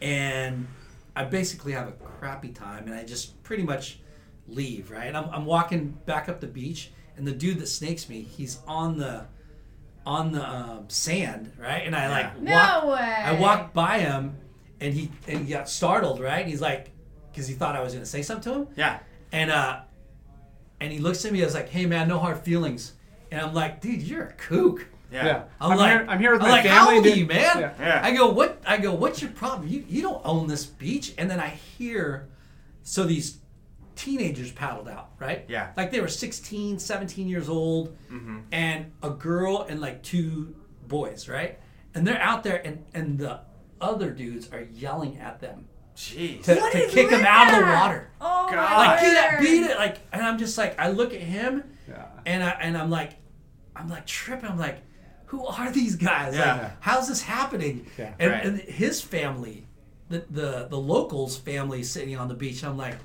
[0.01, 0.67] and
[1.15, 3.99] I basically have a crappy time, and I just pretty much
[4.47, 4.91] leave.
[4.91, 8.21] Right, and I'm, I'm walking back up the beach, and the dude that snakes me,
[8.21, 9.25] he's on the
[10.05, 11.83] on the um, sand, right?
[11.85, 12.99] And I like No walk, way.
[13.25, 14.35] I walked by him,
[14.81, 16.41] and he and he got startled, right?
[16.41, 16.91] And he's like,
[17.31, 18.99] because he thought I was gonna say something to him, Yeah.
[19.31, 19.79] and uh,
[20.81, 21.41] and he looks at me.
[21.41, 22.93] I was like, "Hey, man, no hard feelings."
[23.31, 25.25] And I'm like, "Dude, you're a kook." Yeah.
[25.25, 25.43] Yeah.
[25.61, 27.25] I'm, I'm like, here- I'm here with I'm my like, How family, old are you,
[27.27, 27.59] man?
[27.59, 27.73] Yeah.
[27.79, 28.01] Yeah.
[28.03, 28.59] I go, what?
[28.65, 29.69] I go, what's your problem?
[29.69, 31.13] You you don't own this beach.
[31.19, 32.27] And then I hear,
[32.81, 33.37] so these
[33.95, 35.45] teenagers paddled out, right?
[35.47, 35.71] Yeah.
[35.77, 38.39] Like they were 16, 17 years old, Mm-hmm.
[38.51, 40.55] and a girl and like two
[40.87, 41.59] boys, right?
[41.95, 43.41] And they're out there, and and the
[43.81, 45.65] other dudes are yelling at them
[45.95, 46.43] Jeez.
[46.43, 48.09] to, to kick them out of the water.
[48.21, 48.77] Oh God.
[48.87, 52.05] Like get it, beat it, like, and I'm just like, I look at him, Yeah.
[52.25, 53.13] and I and I'm like,
[53.75, 54.49] I'm like tripping.
[54.49, 54.81] I'm like,
[55.25, 56.35] who are these guys?
[56.35, 56.53] Yeah.
[56.61, 57.85] Like, how's this happening?
[57.97, 58.13] Yeah.
[58.19, 58.45] and, Right.
[58.45, 59.67] and his family,
[60.09, 62.63] the, the the locals' family, sitting on the beach.
[62.63, 62.97] I'm like,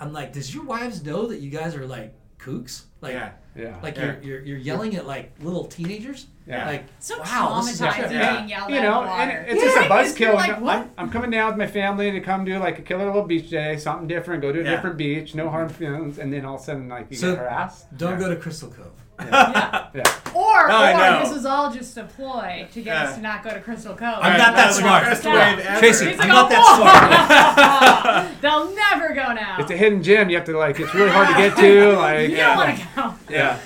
[0.00, 2.82] I'm like, does your wives know that you guys are like kooks?
[3.00, 3.32] Like, Yeah.
[3.56, 3.78] Yeah.
[3.82, 4.04] like Yeah.
[4.04, 6.26] You're, you're you're yelling at like little teenagers.
[6.46, 6.66] Yeah.
[6.66, 8.10] Like, So wow, this is a traumatizing.
[8.12, 8.36] Yeah.
[8.36, 9.44] being yelled you know, and water.
[9.48, 10.60] it's just a Yeah, 'cause you're buzzkill.
[10.64, 10.90] like, I'm.
[10.98, 13.76] I'm coming down with my family to come do like a killer little beach day,
[13.78, 14.70] something different, go to a Yeah.
[14.72, 17.38] different beach, no harm feelings, and then all of a sudden like you So- get
[17.38, 17.96] harassed.
[17.96, 18.18] Don't Yeah.
[18.18, 18.92] go to Crystal Cove.
[19.20, 20.02] Yeah.
[20.34, 21.20] Or, No, I or know.
[21.24, 24.18] this was all just a ploy to get us to not go to Crystal Cove.
[24.20, 25.04] I'm not that was the smart.
[25.04, 25.54] best Yeah.
[25.56, 25.78] wave ever.
[25.78, 26.54] Tracey, He's I'm like, not "Oh,
[26.84, 28.40] that smart.
[28.40, 29.56] They'll never go now.
[29.60, 30.30] It's a hidden gem.
[30.30, 30.80] You have to like.
[30.80, 31.92] It's really hard to get to.
[31.96, 32.30] Like.
[32.30, 33.14] you don't want to go.
[33.30, 33.58] Yeah.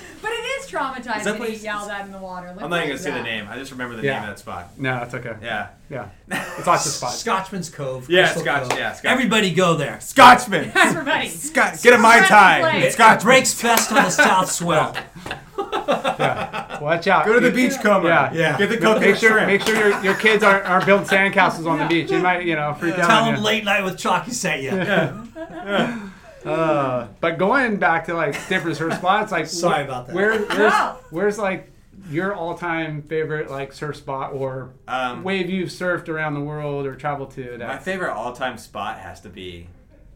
[1.03, 2.47] But it is traumatizing that to place- get yelled at in the water.
[2.53, 3.47] Like, I'm not even gonna is say the name.
[3.49, 4.13] I just remember the Yeah.
[4.19, 4.69] name of that spot.
[4.77, 5.33] No, it's okay.
[5.41, 5.67] Yeah.
[5.89, 6.05] Yeah.
[6.57, 7.17] It's lots of spots.
[7.19, 8.09] Scotchman's Cove.
[8.09, 8.79] Yeah, Crystal Scotch- Cove.
[8.79, 9.99] yeah, Scotch- Everybody go there.
[10.01, 10.71] Scotchman.
[10.75, 11.29] Everybody.
[11.29, 11.81] Scotch.
[11.81, 12.61] Get a mai tai.
[12.91, 14.95] Scotch It's It breaks best on the South Swell.
[15.57, 16.79] Yeah.
[16.81, 17.25] Watch out.
[17.25, 18.07] Go to the beachcomber.
[18.07, 18.31] Yeah.
[18.33, 18.57] Yeah.
[18.57, 19.47] Get the Make sure, shrimp.
[19.47, 22.11] make sure your, your kids aren't, aren't building sandcastles on the beach.
[22.11, 23.45] It might, you know, freak out Tell on them you.
[23.45, 24.71] late night with Chalky sent you.
[26.45, 30.15] Uh, but going back to like different surf spots, like Sorry about that.
[30.15, 30.73] Where, where's,
[31.11, 31.71] where's like
[32.09, 36.95] your all-time favorite like surf spot or Um, wave you've surfed around the world or
[36.95, 37.57] traveled to?
[37.57, 39.67] My favorite all-time spot has to be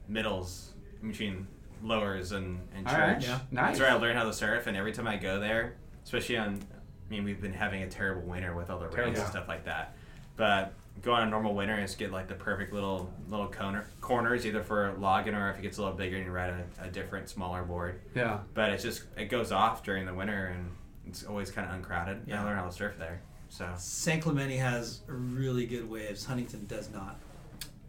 [0.07, 0.71] middles
[1.01, 1.47] in between
[1.81, 2.97] lowers and, and church.
[2.97, 3.21] right.
[3.21, 3.39] Yeah.
[3.51, 3.65] Nice.
[3.67, 6.61] That's where I learned how to surf, and every time I go there, especially on,
[6.71, 9.19] I mean, we've been having a terrible winter with all the rain Terrible.
[9.21, 9.95] and stuff like that.
[10.37, 13.85] But go on a normal winter and just get like the perfect little little corner
[14.01, 16.85] corners, either for logging or if it gets a little bigger, and you ride a,
[16.85, 17.99] a different smaller board.
[18.15, 18.39] yeah.
[18.53, 20.71] But it's just it goes off during the winter and
[21.07, 22.21] it's always kind of uncrowded.
[22.25, 22.41] Yeah, Yeah.
[22.41, 23.21] I learned how to surf there.
[23.49, 26.25] So San Clemente has really good waves.
[26.25, 27.19] Huntington does not.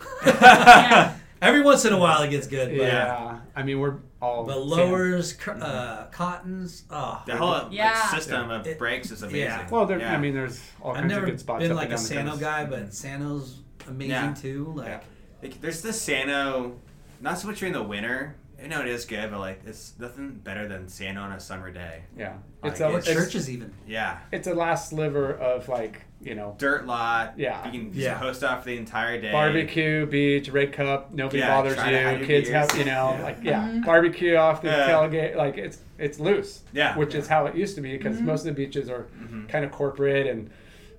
[0.27, 1.15] Yeah.
[1.45, 3.39] Every once in a while it gets good, but, Yeah.
[3.55, 7.23] I mean, we're all but lowers, cr- uh, cottons, oh.
[7.27, 8.09] the whole like, Yeah.
[8.09, 9.41] system of It- breaks is amazing.
[9.41, 9.67] yeah.
[9.71, 10.15] Well, there, Yeah.
[10.15, 11.57] I mean, there's all kinds of good spots.
[11.63, 12.41] I've never been up like a down Sano coast.
[12.41, 14.35] guy, but Sano's amazing Yeah.
[14.35, 14.73] too.
[14.75, 15.01] Like, Yeah.
[15.43, 16.77] Like, there's the Sano,
[17.21, 18.37] not so much during the winter.
[18.65, 21.71] I know it is good, but like it's nothing better than Sano on a summer
[21.71, 22.05] day.
[22.17, 22.39] Yeah.
[22.62, 23.75] Like, It's a, or it's- it's, churches even.
[23.87, 27.35] Yeah, it's a last sliver of like, you know, dirt lot.
[27.37, 27.62] Yeah.
[27.67, 28.15] you can just Yeah.
[28.15, 29.31] host off the entire day.
[29.33, 32.19] barbecue, beach, red cup, nobody Yeah, bothers try to hide you.
[32.19, 32.71] your Kids beers.
[32.71, 33.23] have, you know, Yeah.
[33.23, 34.89] like yeah, barbecue off the Yeah.
[34.89, 35.37] tailgate.
[35.37, 36.62] Like it's it's loose.
[36.73, 36.97] Yeah.
[36.97, 39.47] Which is how it used to be because most of the beaches are Mm-hmm.
[39.47, 40.51] kind of corporate and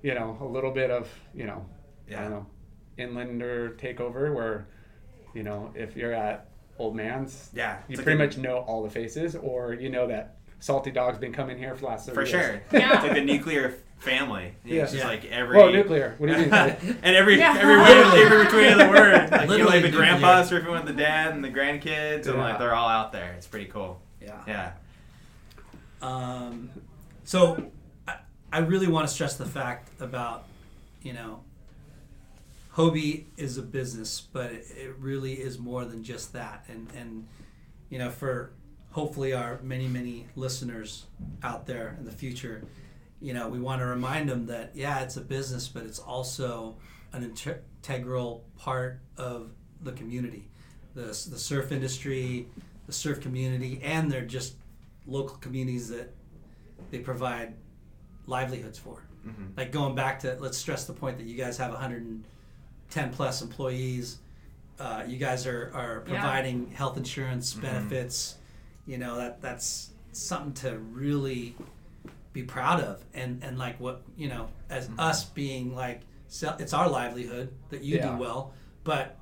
[0.02, 1.66] you know a little bit of you know
[2.08, 2.22] I Yeah.
[2.22, 2.46] don't know
[2.98, 4.68] inlander takeover where
[5.34, 6.46] you know if you're at
[6.78, 10.36] Old Man's Yeah, you pretty a- much know all the faces or you know that
[10.60, 12.46] Salty Dog's been coming here for the last 30 for years.
[12.46, 12.62] sure.
[12.80, 12.94] Yeah.
[12.94, 14.52] It's like the nuclear family.
[14.64, 14.82] Yeah.
[14.82, 15.10] It's just Yeah.
[15.10, 15.56] like every.
[15.56, 16.14] Whoa, nuclear.
[16.18, 16.50] What do you mean?
[16.50, 17.56] and every Yeah.
[17.58, 19.30] every way, every which way of the word.
[19.30, 20.18] Like you know, Literally like the nuclear.
[20.18, 23.32] grandpa surfing with the dad and the grandkids, and like they're all out there.
[23.36, 24.00] It's pretty cool.
[24.20, 24.32] Yeah.
[24.46, 24.72] Yeah.
[26.02, 26.70] Um,
[27.24, 27.70] so
[28.06, 28.16] I,
[28.52, 30.44] I really want to stress the fact about,
[31.02, 31.40] you know,
[32.76, 36.64] Hobie is a business, but it, it really is more than just that.
[36.68, 37.26] And, and,
[37.88, 38.52] you know, for
[38.90, 41.06] hopefully our many, many listeners
[41.42, 42.62] out there in the future,
[43.20, 46.76] you know, we want to remind them that, yeah, it's a business, but it's also
[47.12, 49.52] an inter- integral part of
[49.82, 50.50] the community.
[50.94, 52.46] The, the surf industry,
[52.86, 54.56] the surf community, and they're just
[55.06, 56.12] local communities that
[56.90, 57.54] they provide
[58.26, 59.02] livelihoods for.
[59.26, 59.44] Mm-hmm.
[59.56, 61.72] Like going back to, let's stress the point that you guys have
[62.90, 64.18] 110 plus employees.
[64.78, 66.20] Uh, you guys are, are Yeah.
[66.20, 68.36] providing health insurance benefits.
[68.86, 71.56] You know that that's something to really
[72.32, 73.02] be proud of.
[73.14, 77.96] And and like what you know, as us being like, it's our livelihood that you
[77.96, 78.12] Yeah.
[78.12, 78.52] do well,
[78.84, 79.16] but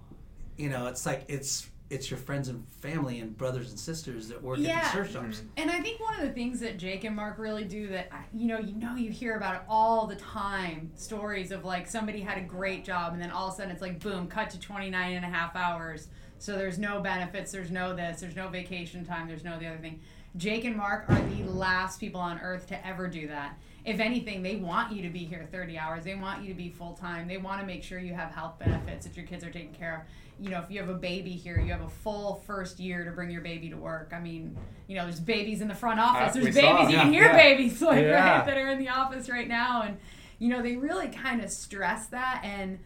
[0.56, 4.42] you know, it's like it's it's your friends and family and brothers and sisters that
[4.42, 4.82] work at Yeah.
[4.84, 5.38] the surf shops.
[5.38, 5.46] Mm-hmm.
[5.58, 8.46] And I think one of the things that Jake and Mark really do that you
[8.46, 10.90] know, you know, you hear about it all the time.
[10.94, 13.82] Stories of like somebody had a great job and then all of a sudden it's
[13.82, 16.08] like boom, cut to 29 and a half hours.
[16.38, 19.78] So there's no benefits, there's no this, there's no vacation time, there's no the other
[19.78, 20.00] thing.
[20.36, 23.56] Jake and Mark are the last people on earth to ever do that.
[23.84, 26.04] If anything, they want you to be here 30 hours.
[26.04, 27.28] They want you to be full time.
[27.28, 29.96] They want to make sure you have health benefits, that your kids are taken care
[29.96, 30.44] of.
[30.44, 33.10] You know, if you have a baby here, you have a full first year to
[33.10, 34.12] bring your baby to work.
[34.14, 34.56] I mean,
[34.88, 36.34] you know, there's babies in the front office.
[36.36, 36.90] Uh, There's babies.
[36.90, 38.38] you can hear babies like Yeah.
[38.38, 39.98] right that are in the office right now, and
[40.38, 42.78] you know, they really kind of stress that and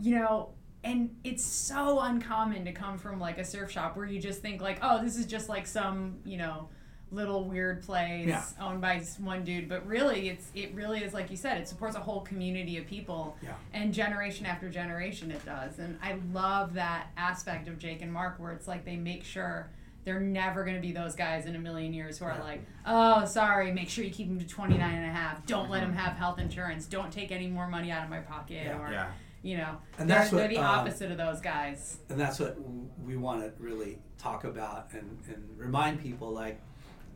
[0.00, 0.50] you know
[0.84, 4.60] and it's so uncommon to come from like a surf shop where you just think
[4.62, 6.68] like oh this is just like some you know
[7.12, 8.42] little weird place Yeah.
[8.60, 11.94] owned by one dude but really it's it really is like you said it supports
[11.94, 13.52] a whole community of people Yeah.
[13.74, 18.38] and generation after generation it does and i love that aspect of jake and mark
[18.38, 19.68] where it's like they make sure
[20.04, 23.24] they're never going to be those guys in a million years who are like oh
[23.24, 26.16] sorry make sure you keep them to 29 and a half don't let them have
[26.16, 28.78] health insurance don't take any more money out of my pocket Yeah.
[28.78, 29.10] or Yeah.
[29.42, 32.40] you know And they're, that's they're what, the um, opposite of those guys and that's
[32.40, 32.56] what
[33.04, 36.60] we want to really talk about and, and remind people like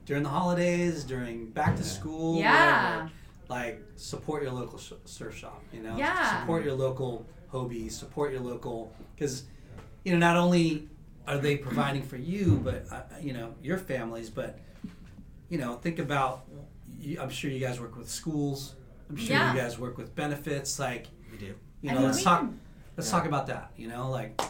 [0.07, 2.95] during the holidays during back to school Yeah.
[2.95, 3.11] whatever,
[3.49, 6.41] like support your local sh- surf shop you know Yeah.
[6.41, 9.45] support your local Hobie's support your local because
[10.05, 10.89] you know not only
[11.29, 14.59] are they providing for you but uh, you know your families but
[15.49, 16.45] you know think about
[17.01, 18.75] you, i'm sure you guys work with schools
[19.11, 19.53] i'm sure Yeah.
[19.53, 21.55] you guys work with benefits like We do.
[21.83, 22.61] you I know mean, let's we talk can-
[22.97, 24.41] let's talk about that you know like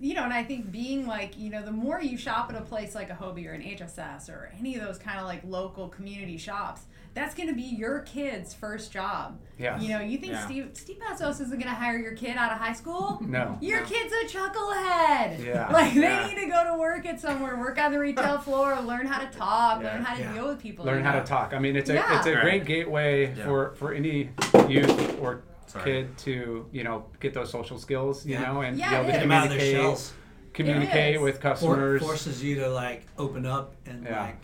[0.00, 2.62] you know, and I think being like, you know, the more you shop at a
[2.64, 5.88] place like a Hobie or an HSS or any of those kind of like local
[5.88, 6.82] community shops,
[7.14, 9.38] that's going to be your kid's first job.
[9.58, 9.80] Yes.
[9.82, 10.44] You know, you think Yeah.
[10.44, 13.18] Steve Steve Passos isn't going to hire your kid out of high school?
[13.26, 13.56] No.
[13.62, 15.42] Your kid's a chucklehead.
[15.42, 15.72] Yeah.
[15.72, 16.26] Like they Yeah.
[16.26, 19.26] need to go to work at somewhere, work on the retail floor, learn how to
[19.38, 19.94] talk, Yeah.
[19.94, 20.32] learn how to Yeah.
[20.34, 20.84] deal with people.
[20.84, 21.20] learn how know?
[21.20, 21.54] to talk.
[21.54, 22.18] I mean, it's a Yeah.
[22.18, 22.42] it's a Right.
[22.42, 23.44] great gateway Yeah.
[23.46, 24.28] for for any
[24.68, 25.40] youth or
[25.78, 25.92] Sorry.
[26.04, 28.52] kid to you know get those social skills, you Yeah.
[28.52, 29.16] know, and Yeah, be able to is.
[29.16, 30.12] Out of their communicate, shells.
[30.52, 31.20] communicate is.
[31.22, 32.02] with For- customers.
[32.02, 34.22] forces you to like open up and Yeah.
[34.22, 34.36] like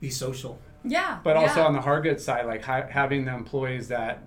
[0.00, 0.58] be social.
[0.84, 1.18] Yeah.
[1.22, 1.66] But also yeah.
[1.66, 4.24] on the hard goods side, like ha- having the employees that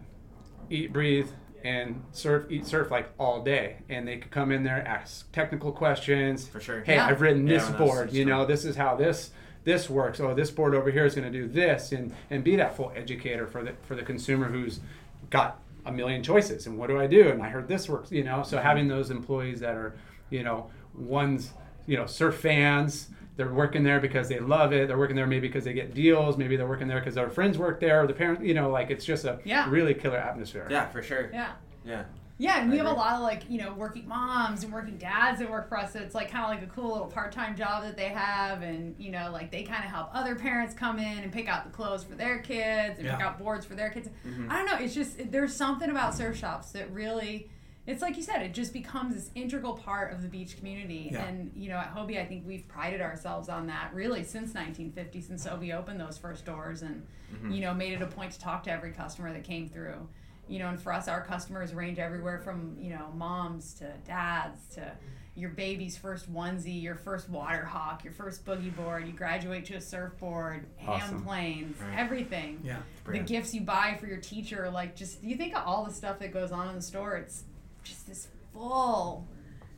[0.70, 1.30] eat, breathe,
[1.64, 5.72] and surf, eat, surf like all day, and they could come in there, ask technical
[5.72, 6.48] questions.
[6.48, 6.82] For sure.
[6.84, 7.08] Hey, Yeah.
[7.08, 8.12] I've written this that's board.
[8.14, 9.32] You know, this is how this
[9.64, 10.20] this works.
[10.20, 12.92] Oh, this board over here is going to do this, and and be that full
[12.98, 14.82] educator for the for the consumer who's
[15.30, 16.68] got a million choices.
[16.68, 17.30] And what do I do?
[17.30, 18.12] And I heard this works.
[18.12, 18.66] You know, so mm-hmm.
[18.66, 19.96] having those employees that are,
[20.30, 21.54] you know, ones,
[21.86, 23.10] you know, surf fans.
[23.36, 24.88] They're working there because they love it.
[24.88, 26.38] They're working there maybe because they get deals.
[26.38, 28.44] Maybe they're working there because their friends work there or the parents.
[28.44, 29.68] You know, like it's just a Yeah.
[29.70, 30.68] really killer atmosphere.
[30.70, 31.30] Yeah, for sure.
[31.34, 31.54] Yeah.
[31.84, 32.04] Yeah.
[32.40, 35.40] Yeah, and we have a lot of like, you know, working moms and working dads
[35.40, 35.94] that work for us.
[35.94, 38.62] So it's like kind of like a cool little part time job that they have.
[38.64, 41.64] And, you know, like they kind of help other parents come in and pick out
[41.64, 44.10] the clothes for their kids and pick out boards for their kids.
[44.28, 44.52] Mm-hmm.
[44.52, 44.78] I don't know.
[44.84, 47.50] It's just, there's something about surf shops that really,
[47.86, 51.10] it's like you said, it just becomes this integral part of the beach community.
[51.12, 51.26] Yeah.
[51.26, 55.22] And, you know, at Hobie, I think we've prided ourselves on that really since 1950,
[55.22, 57.52] since Hobie opened those first doors and, Mm-hmm.
[57.52, 60.08] you know, made it a point to talk to every customer that came through
[60.48, 64.68] you know and for us our customers range everywhere from you know moms to dads
[64.76, 64.92] to
[65.36, 69.74] your baby's first onesie your first water hawk your first boogie board you graduate to
[69.76, 71.98] a surfboard hand planes Right.
[71.98, 72.78] everything Yeah.
[73.06, 76.20] the gifts you buy for your teacher like just you think of all the stuff
[76.20, 77.44] that goes on in the store it's
[77.84, 79.28] just this full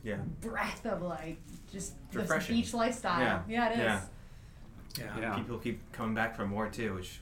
[0.02, 0.16] Yeah.
[0.40, 1.38] breath of like
[1.72, 3.68] just the beach lifestyle Yeah.
[3.70, 4.00] it is Yeah.
[4.98, 5.20] Yeah.
[5.20, 5.34] Yeah.
[5.36, 7.18] People keep coming back for more too, which is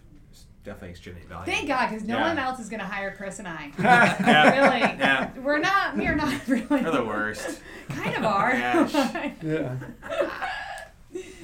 [0.65, 1.45] definitely extremely valuable.
[1.53, 2.29] Thank God, because no Yeah.
[2.29, 3.71] one else is going to hire Chris and I.
[3.79, 4.51] Yeah.
[4.61, 5.31] really, Yeah.
[5.39, 5.97] we're not.
[5.97, 6.67] We are not really.
[6.83, 7.61] They're the worst.
[7.91, 8.53] kind of are.
[8.55, 9.33] Yeah.
[9.43, 9.77] Yeah.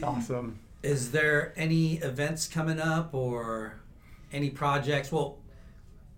[0.02, 0.58] Awesome.
[0.82, 3.74] Is there any events coming up or
[4.32, 5.12] any projects?
[5.12, 5.38] Well,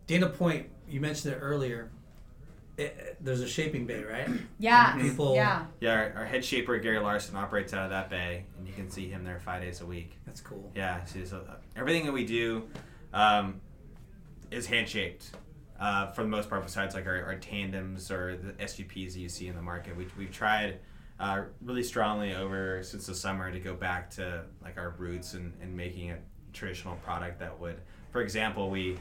[0.07, 1.91] Dana Point, you mentioned it earlier.
[2.79, 4.29] It, there's a shaping bay, right?
[4.59, 4.97] yeah.
[5.01, 5.67] People- Yeah.
[5.81, 8.89] Yeah, our, our head shaper Gary Larson operates out of that bay, and you can
[8.91, 10.17] see him there five days a week.
[10.25, 10.71] That's cool.
[10.75, 12.63] Yeah, so, so uh, everything that we do
[13.13, 13.61] um,
[14.51, 15.31] is hand shaped
[15.81, 16.63] uh, for the most part.
[16.63, 20.07] Besides like our, our tandems or the SUPs that you see in the market, we
[20.19, 20.79] we've tried
[21.21, 25.53] uh, really strongly over since the summer to go back to like our roots and,
[25.63, 26.19] and making a
[26.53, 28.99] traditional product that would, for example, we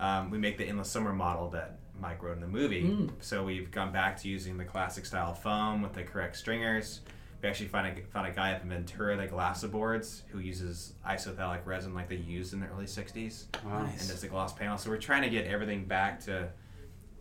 [0.00, 2.82] um, we make the endless summer model that Mike wrote in the movie.
[3.20, 7.00] So we've gone back to using the classic style foam with the correct stringers.
[7.44, 10.94] We actually found a, found a guy up in Ventura that Glassa boards who uses
[11.06, 13.80] isophthalic resin like they used in the early 60s Wow.
[13.84, 14.78] and does the gloss panel.
[14.78, 16.48] So we're trying to get everything back to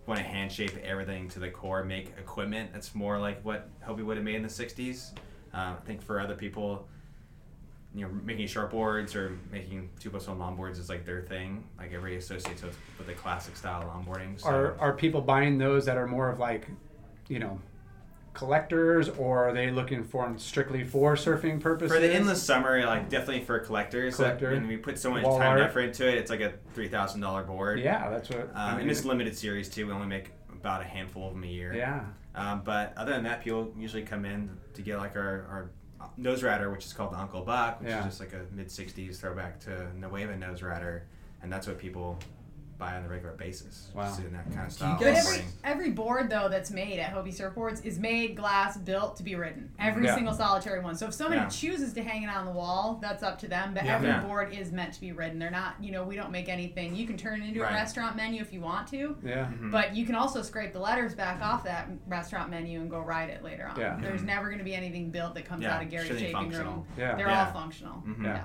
[0.08, 4.06] want to hand shape everything to the core, make equipment that's more like what Hobie
[4.06, 5.12] would have made in the 60s.
[5.54, 6.88] Um, I think for other people,
[7.94, 11.66] you know, making short boards or making two post on longboards is like their thing.
[11.78, 14.40] Like everybody associates with, with the classic style longboarding.
[14.40, 16.66] So Are are people buying those that are more of like,
[17.28, 17.60] you know,
[18.34, 21.94] collectors, or are they looking for them strictly for surfing purposes?
[21.96, 24.16] for the endless summer, like definitely for collectors.
[24.16, 24.52] Collector.
[24.52, 26.16] and we put so much Wall time and effort into it.
[26.16, 27.80] It's like a three thousand dollar board.
[27.80, 28.50] Yeah, that's what.
[28.56, 29.88] I Um, mean, and it's limited series too.
[29.88, 31.74] We only make about a handful of them a year.
[31.74, 32.06] yeah.
[32.36, 35.70] Um, but other than that, people usually come in to get like our, our
[36.18, 38.00] nose rider, which is called the Uncle Buck, which Yeah.
[38.00, 41.06] is just like a mid '60s throwback to Nuuhiwa nose rider,
[41.44, 42.18] and that's what people
[42.78, 43.92] buy on a regular basis.
[43.94, 44.04] Wow.
[44.06, 44.98] Just in that kind of Do style.
[45.00, 49.24] But every every board though that's made at Hobie Surfboards is made glass built to
[49.24, 49.72] be ridden.
[49.80, 50.16] Every Yeah.
[50.16, 50.96] single solitary one.
[50.96, 51.48] So if somebody Yeah.
[51.50, 53.74] chooses to hang it on the wall, that's up to them.
[53.74, 53.96] But Yeah.
[53.96, 54.22] every Yeah.
[54.22, 55.40] board is meant to be ridden.
[55.40, 55.76] They're not.
[55.82, 56.96] You know, we don't make anything.
[56.96, 57.72] You can turn it into Right.
[57.72, 59.16] a restaurant menu if you want to.
[59.24, 59.46] Yeah.
[59.46, 59.72] Mm-hmm.
[59.72, 63.30] But you can also scrape the letters back off that restaurant menu and go ride
[63.30, 63.80] it later on.
[63.80, 63.98] Yeah.
[64.02, 66.34] There's never going to be anything built that comes Yeah, out of Gary's should shaping
[66.36, 66.74] functional.
[66.74, 66.86] room.
[66.98, 67.16] Yeah.
[67.16, 67.46] They're Yeah.
[67.48, 68.04] all functional.
[68.06, 68.24] Mhm.
[68.24, 68.44] Yeah.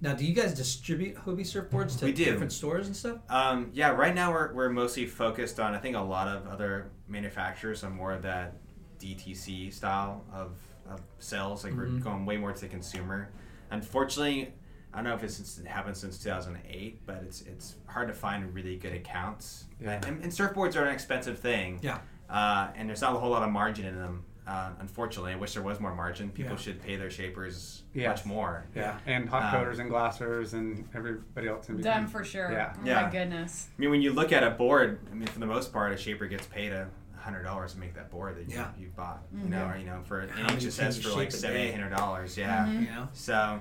[0.00, 2.24] Now, do you guys distribute Hobie surfboards to We do.
[2.26, 3.18] different stores and stuff?
[3.30, 6.90] Um, yeah, right now we're, we're mostly focused on, I think a lot of other
[7.08, 8.56] manufacturers are more of that
[8.98, 10.58] DTC style of,
[10.90, 11.64] of sales.
[11.64, 13.30] Like we're going way more to the consumer.
[13.70, 14.52] Unfortunately,
[14.92, 18.14] I don't know if it's since it happened since 2008, but it's it's hard to
[18.14, 19.64] find really good accounts.
[19.80, 20.00] Yeah.
[20.06, 21.80] And, and surfboards are an expensive thing.
[21.82, 21.98] Yeah.
[22.30, 24.24] Uh, and there's not a whole lot of margin in them.
[24.46, 26.30] Uh, unfortunately, I wish there was more margin.
[26.30, 26.56] People Yeah.
[26.58, 28.08] should pay their shapers Yes.
[28.18, 28.66] much more.
[28.76, 28.98] Yeah.
[29.04, 31.92] And hot Um, and glassers and everybody else in between.
[31.94, 32.52] Them for sure.
[32.52, 32.72] Yeah.
[32.76, 33.02] Oh Yeah.
[33.02, 33.68] my goodness.
[33.76, 35.96] I mean, when you look at a board, I mean, for the most part, a
[35.96, 38.70] shaper gets paid a hundred dollars to make that board that you, Yeah.
[38.78, 39.26] you bought.
[39.36, 41.72] You know, or you know, for an How many HSS for like a seven, eight
[41.74, 42.38] hundred dollars.
[42.38, 42.70] Yeah.
[42.70, 43.08] You know?
[43.14, 43.60] So,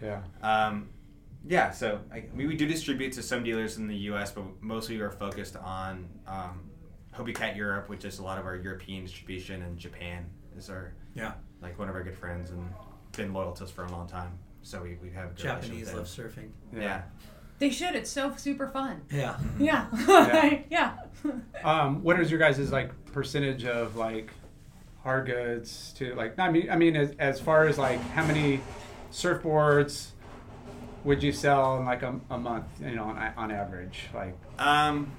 [0.00, 0.20] Yeah.
[0.40, 0.88] um,
[1.44, 1.72] yeah.
[1.72, 5.10] So I, we, we do distribute to some dealers in the U.S., but mostly we're
[5.10, 6.70] focused on um,
[7.16, 10.24] Hobie Cat Europe, which is a lot of our European distribution, and Japan
[10.56, 11.32] is our Yeah.
[11.60, 12.68] like one of our good friends and
[13.16, 14.32] been loyal to us for a long time.
[14.62, 16.50] So we, we have a good Japanese relationship love with them.
[16.72, 16.80] surfing.
[16.82, 17.02] Yeah.
[17.58, 17.94] They should.
[17.94, 19.02] It's so super fun.
[19.12, 19.36] Yeah.
[19.58, 19.86] Yeah.
[20.08, 20.58] Yeah.
[20.70, 20.96] yeah.
[21.64, 24.32] Um, what is your guys' like percentage of like
[25.04, 26.38] hard goods to like.
[26.38, 28.60] I mean, I mean, as, as far as like how many
[29.12, 30.08] surfboards
[31.04, 32.66] would you sell in like a, a month?
[32.80, 34.34] You know, on, on average, like.
[34.58, 35.10] Um,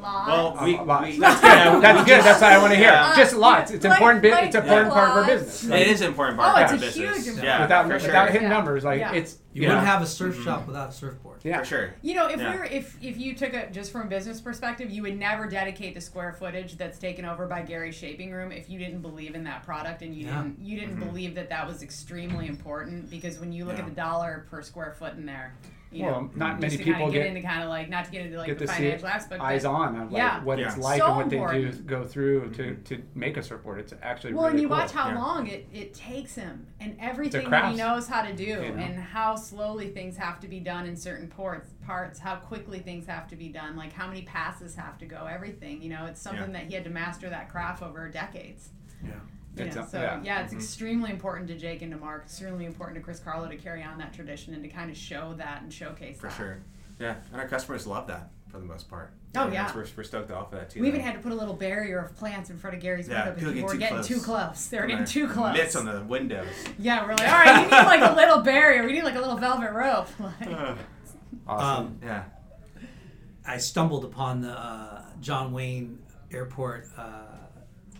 [0.00, 0.28] Lots.
[0.28, 1.06] well, we, lots.
[1.06, 1.50] we that's good.
[1.82, 2.24] That's just- good.
[2.24, 2.88] That's what I want to hear.
[2.88, 3.14] Yeah.
[3.16, 3.70] Just lots.
[3.70, 4.22] It's Like- important.
[4.22, 5.32] bit like it's an important part of our lots.
[5.62, 5.80] business.
[5.80, 7.26] It is an important part Oh, of it's our a huge business.
[7.28, 8.08] important Yeah, without for sure.
[8.08, 8.54] without hitting Yeah.
[8.54, 9.12] numbers, like Yeah.
[9.12, 9.68] it's You yeah.
[9.70, 10.44] wouldn't have a surf mm-hmm.
[10.44, 11.40] shop without a surfboard.
[11.42, 11.58] yeah.
[11.60, 11.94] For sure.
[12.02, 12.52] You know, if Yeah.
[12.52, 15.46] we were, if if you took it just from a business perspective, you would never
[15.46, 19.34] dedicate the square footage that's taken over by Gary's Shaping Room if you didn't believe
[19.34, 20.42] in that product and you Yeah.
[20.42, 21.08] didn't you didn't mm-hmm.
[21.08, 23.84] believe that that was extremely important because when you look Yeah.
[23.84, 25.54] at the dollar per square foot in there,
[25.90, 26.38] you Well, know, mm-hmm.
[26.38, 28.26] not just many to people kinda get, get- into kind of like not to get
[28.26, 30.42] into like Get the to see financial aspect, eyes but, on of like Yeah.
[30.44, 30.66] what Yeah.
[30.68, 33.78] it's like So and what they do go through to, to make a surfboard.
[33.80, 34.76] It's actually Well, really and you cool.
[34.76, 35.18] watch how Yeah.
[35.18, 38.62] long it, it takes him and everything that he knows how to do you know?
[38.62, 43.06] and how slowly things have to be done in certain ports, parts, how quickly things
[43.06, 45.80] have to be done, like how many passes have to go, everything.
[45.80, 46.60] You know, it's something Yeah.
[46.60, 48.70] that he had to master that craft over decades.
[49.02, 49.12] Yeah.
[49.56, 50.20] You It's know, a- so yeah.
[50.22, 50.44] yeah, Mm-hmm.
[50.44, 52.24] it's extremely important to Jake and to Mark.
[52.24, 55.34] Extremely important to Chris Carlo to carry on that tradition and to kind of show
[55.38, 56.20] that and showcase that.
[56.20, 56.36] For that.
[56.36, 56.58] sure.
[57.00, 59.12] Yeah, and our customers love that for the most part.
[59.36, 59.70] Oh, And yeah.
[59.74, 60.80] We're, we're stoked to offer that too.
[60.80, 61.06] We even though.
[61.06, 63.52] had to put a little barrier of plants in front of Gary's Yeah, window because
[63.52, 64.08] people people get were getting close.
[64.08, 64.66] too close.
[64.68, 65.52] They were Put getting our too close.
[65.56, 66.48] Mitts on the windows.
[66.78, 68.84] Yeah, we're like, all right, we need like a little barrier.
[68.86, 70.08] We need like a little velvet rope.
[70.40, 70.76] Like,
[71.46, 71.86] awesome.
[71.86, 72.24] Um, Yeah.
[73.46, 75.98] I stumbled upon the uh, John Wayne
[76.32, 76.88] Airport.
[76.96, 77.22] Uh,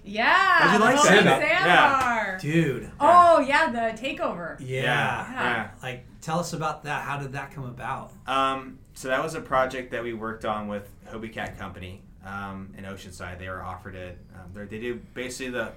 [0.09, 0.35] yeah.
[0.35, 1.43] How'd you the like whole that?
[1.43, 2.39] Sandbar.
[2.41, 2.91] dude.
[3.01, 4.57] Oh yeah, the takeover.
[4.61, 5.33] Yeah.
[5.33, 5.71] Yeah.
[5.83, 7.03] Like, tell us about that.
[7.03, 8.13] How did that come about?
[8.27, 12.73] Um, so that was a project that we worked on with Hobie Cat Company um,
[12.77, 13.39] in Oceanside.
[13.39, 14.19] They were offered it.
[14.35, 15.73] Um, they're- they do basically the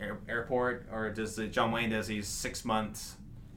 [0.00, 3.16] air, airport, or does the John Wayne does these six months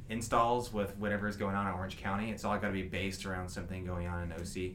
[0.10, 2.32] installs with whatever is going on in Orange County.
[2.32, 4.72] It's all got to be based around something going on in OC.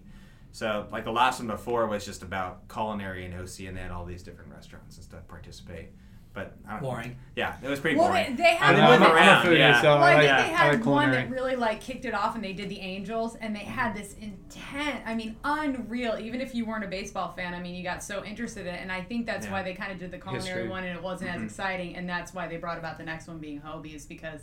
[0.53, 3.91] So like the last one before was just about culinary and OC, and they had
[3.91, 5.89] all these different restaurants and stuff participate.
[6.35, 7.17] But I don't, Boring.
[7.37, 8.37] Yeah, it was pretty Well, boring.
[8.37, 9.83] they, they had they one move I'm a- that around, I'm a foodie, yeah.
[9.83, 12.15] so Well, I I think like, they had like one that really like kicked it
[12.15, 15.03] off, and they did the Angels, and they had this intent.
[15.05, 16.17] I mean, unreal.
[16.19, 18.81] Even if you weren't a baseball fan, I mean, you got so interested in it,
[18.81, 19.53] and I think that's Yeah.
[19.53, 20.69] why they kind of did the culinary History.
[20.69, 21.45] one, and it wasn't Mm-hmm.
[21.45, 24.41] as exciting, and that's why they brought about the next one being Hobie, is because.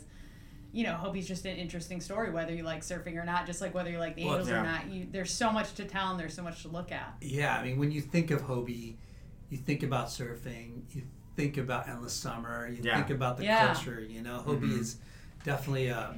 [0.72, 3.46] You know, Hobie's just an interesting story, whether you like surfing or not.
[3.46, 4.60] Just like whether you like the Well, Angels yeah.
[4.60, 7.14] or not, you there's so much to tell and there's so much to look at.
[7.20, 8.96] Yeah, I mean, when you think of Hobie,
[9.48, 11.02] you think about surfing, you
[11.36, 12.96] think about endless summer, you Yeah.
[12.96, 13.66] think about the Yeah.
[13.72, 14.00] culture.
[14.00, 14.80] You know, Hobie mm-hmm.
[14.80, 14.98] is
[15.44, 16.14] definitely a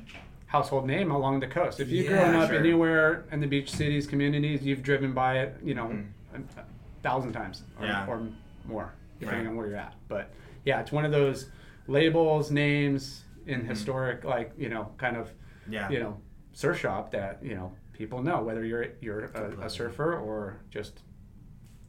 [0.46, 1.80] household name along the coast.
[1.80, 2.58] If you've Yeah, grown up sure.
[2.58, 6.36] anywhere in the beach cities, communities, you've driven by it, you know, mm-hmm.
[6.36, 6.64] a, a
[7.02, 8.06] thousand times or, Yeah.
[8.06, 8.20] or
[8.66, 9.50] more, depending Right.
[9.50, 9.94] on where you're at.
[10.08, 10.30] But
[10.66, 11.48] yeah, it's one of those
[11.86, 13.68] labels, names in mm-hmm.
[13.68, 15.30] historic, like you know, kind of,
[15.68, 15.88] yeah.
[15.90, 16.18] you know,
[16.52, 21.02] surf shop that you know people know whether you're you're a, a surfer or just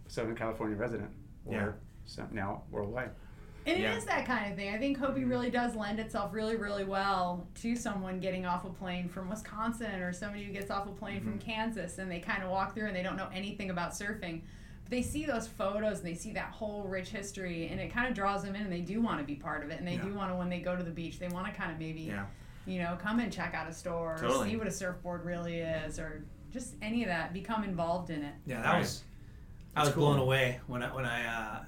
[0.08, 1.10] Southern California resident
[1.46, 1.72] or Yeah.
[2.06, 3.12] some, now worldwide.
[3.66, 3.94] And Yeah.
[3.94, 4.74] it is that kind of thing.
[4.74, 5.30] I think Hobie mm-hmm.
[5.30, 10.02] really does lend itself really, really well to someone getting off a plane from Wisconsin
[10.02, 11.50] or somebody who gets off a plane from mm-hmm.
[11.50, 14.42] Kansas and they kind of walk through and they don't know anything about surfing.
[14.84, 18.08] But they see those photos and they see that whole rich history and it kind
[18.08, 19.80] of draws them in and they do want to be part of it.
[19.80, 21.72] And they do want to, when they go to the beach, they want to kind
[21.72, 22.26] of maybe, Yeah.
[22.66, 24.50] you know, come and check out a store or Totally.
[24.52, 27.34] see what a surfboard really is or just any of that.
[27.34, 28.34] Become involved in it.
[28.46, 28.62] yeah.
[28.62, 28.80] That Right.
[28.80, 29.04] was
[29.76, 30.06] I was cool.
[30.08, 31.64] blown away when I when I uh,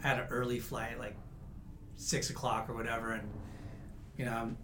[0.00, 1.16] had an early flight, like
[1.96, 3.28] six o'clock or whatever, and
[4.16, 4.56] you know, I'm,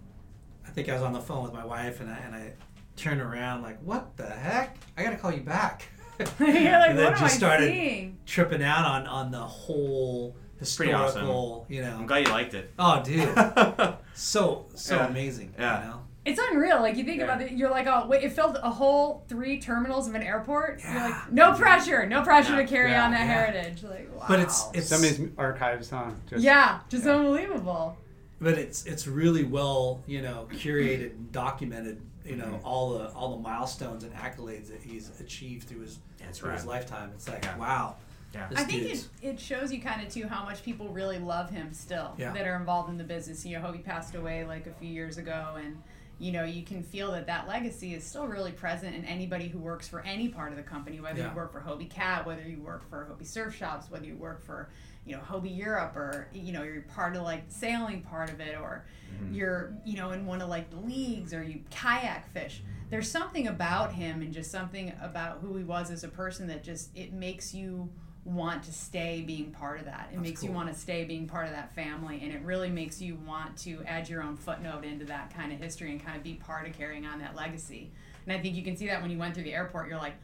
[0.67, 2.53] I think I was on the phone with my wife, and I and I
[2.97, 4.79] turned around like, what the heck?
[4.97, 5.89] I got to call you back.
[6.39, 8.19] You're like, and then what am just I started seeing?
[8.27, 10.37] tripping out on on the whole
[10.77, 11.21] pretty awesome.
[11.21, 11.97] historical, you know.
[11.99, 12.73] I'm glad you liked it.
[12.79, 13.29] Oh, dude,
[14.15, 15.07] so so Yeah.
[15.07, 15.55] amazing.
[15.59, 15.83] Yeah.
[15.85, 16.01] You know?
[16.25, 16.81] It's unreal.
[16.81, 17.25] Like you think Yeah.
[17.25, 20.81] about it, you're like, oh wait, it filled a whole three terminals of an airport.
[20.83, 21.09] You're Yeah.
[21.09, 22.63] like, no pressure, no pressure Yeah.
[22.63, 23.05] to carry Yeah.
[23.05, 23.27] on that Yeah.
[23.27, 23.83] heritage.
[23.85, 24.25] Like, wow.
[24.29, 26.11] But it's it's Some of these archives, huh?
[26.29, 27.97] Just, yeah, just unbelievable.
[28.41, 32.01] but it's it's really well you know curated and documented.
[32.29, 32.67] You know Mm-hmm.
[32.67, 36.65] all the all the milestones and accolades that he's achieved through his That's through his
[36.67, 37.11] lifetime.
[37.15, 37.57] It's like Yeah.
[37.57, 37.97] wow.
[38.35, 38.47] Yeah.
[38.49, 41.49] This I think it, it shows you kind of too how much people really love
[41.51, 42.33] him still Yeah.
[42.33, 43.47] that are involved in the business.
[43.47, 45.83] You know, Hobie passed away like a few years ago, and
[46.19, 49.59] you know you can feel that that legacy is still really present in anybody who
[49.59, 51.31] works for any part of the company, whether Yeah.
[51.31, 54.43] you work for Hobie Cat, whether you work for Hobie Surf Shops, whether you work
[54.45, 54.69] for
[55.09, 58.41] you know Hobie Europe, or you know you're part of like the sailing part of
[58.41, 59.35] it, or mm-hmm.
[59.35, 62.63] you're you know in one of like the leagues, or you kayak fish.
[62.91, 66.63] There's something about him and just something about who he was as a person that
[66.63, 67.91] just it makes you
[68.25, 70.11] want to stay being part of that.
[70.13, 73.01] It makes you want to stay being part of that family, and it really makes
[73.01, 76.23] you want to add your own footnote into that kind of history and kind of
[76.23, 77.91] be part of carrying on that legacy.
[78.27, 80.17] And I think you can see that when you went through the airport, you're like,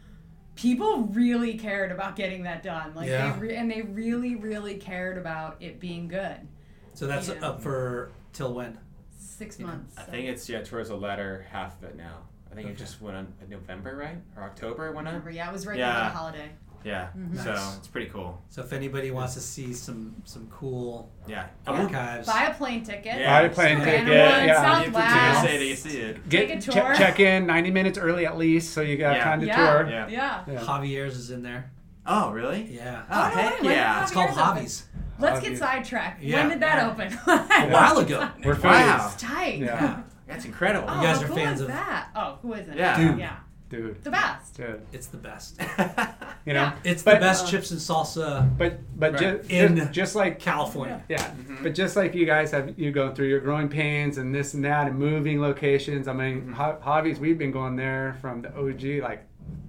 [0.54, 3.32] people really cared about getting that done, like Yeah.
[3.34, 6.36] they re- and they really, really cared about it being good.
[6.94, 7.34] So that's Yeah.
[7.46, 8.78] up for till when?
[9.16, 9.96] Six months.
[9.98, 12.18] I so- think it's yeah towards the latter half of it now.
[12.50, 14.18] I think it just went on in November, right?
[14.36, 15.14] Or October it went on?
[15.14, 15.92] Remember, yeah, it was right Yeah.
[15.92, 16.50] before the holiday.
[16.84, 17.08] Yeah.
[17.18, 17.42] Mhm.
[17.42, 17.76] So Nice.
[17.78, 18.40] it's pretty cool.
[18.50, 21.46] So if anybody wants to see some some cool Yeah.
[21.66, 23.18] archives, Buy a plane ticket.
[23.18, 23.40] Yeah.
[23.40, 24.42] Buy a plane Random ticket, one, yeah.
[24.44, 25.46] You have to Southwest.
[25.46, 26.28] take a see it.
[26.28, 26.94] Get Take a che- tour.
[26.94, 29.24] check in 90 minutes early at least, so you got Yeah.
[29.24, 29.56] time to Yeah.
[29.56, 29.88] tour.
[29.90, 30.06] Yeah.
[30.08, 30.40] Yeah.
[30.46, 30.60] Yeah.
[30.60, 31.70] Javier's is in there.
[32.06, 32.68] Oh really?
[32.70, 33.02] Yeah.
[33.10, 34.02] Oh, no heck way, yeah.
[34.02, 34.84] It's called Hobbies.
[35.18, 35.50] Let's Hobbies.
[35.50, 36.22] get sidetracked.
[36.22, 36.40] Yeah.
[36.40, 36.90] When did that Yeah.
[36.90, 37.18] open?
[37.26, 38.28] A while ago.
[38.44, 38.64] We're foodies.
[38.64, 39.10] Wow.
[39.12, 39.58] It's tight.
[39.60, 40.00] Yeah.
[40.26, 40.88] That's incredible.
[40.90, 42.08] Oh, You guys are who fans is of- that?
[42.16, 42.76] Oh, who isn't?
[42.76, 42.96] Yeah.
[42.96, 43.18] Dude.
[43.18, 43.36] Yeah.
[43.76, 44.56] Dude, The best.
[44.56, 44.80] dude.
[44.92, 45.60] It's the best.
[46.46, 46.74] You know, Yeah.
[46.84, 49.38] It's But- the best chips and salsa but but Right.
[49.38, 51.02] just, In just just like California.
[51.08, 51.62] Yeah, Mm-hmm.
[51.62, 54.62] but just like you guys have, you go through your growing pains and this and
[54.66, 56.06] that, and moving locations.
[56.06, 56.52] I mean, Mm-hmm.
[56.52, 57.18] ho- hobbies.
[57.18, 59.24] We've been going there from the OG, like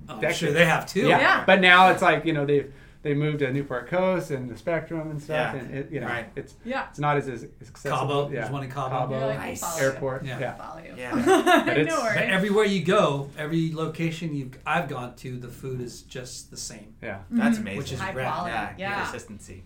[0.10, 1.08] Oh, sure they have too.
[1.08, 1.20] yeah.
[1.20, 1.44] Yeah.
[1.46, 2.66] But now it's like you know they
[3.06, 5.60] they moved to Newport Coast and the Spectrum and stuff, Yeah.
[5.62, 6.28] and it, you know Right.
[6.36, 6.88] it's Yeah.
[6.90, 7.98] it's not as, as accessible.
[7.98, 8.24] Cabo.
[8.30, 8.40] Yeah.
[8.42, 8.90] There's one in Cabo.
[8.90, 9.62] Cabo You're like, Nice.
[9.64, 9.88] I'll follow you.
[9.94, 10.26] Airport.
[10.26, 10.40] Yeah.
[10.40, 10.54] Yeah.
[10.56, 10.94] Follow you.
[10.98, 11.12] Yeah.
[11.68, 15.82] But it's- no But everywhere you go, every location you I've gone to, the food
[15.82, 16.96] is just the same.
[17.04, 17.18] Yeah.
[17.18, 17.38] Mm-hmm.
[17.38, 17.78] That's amazing.
[17.78, 18.34] Which is High rad.
[18.34, 18.52] quality.
[18.56, 19.02] yeah, Yeah.
[19.04, 19.64] consistency.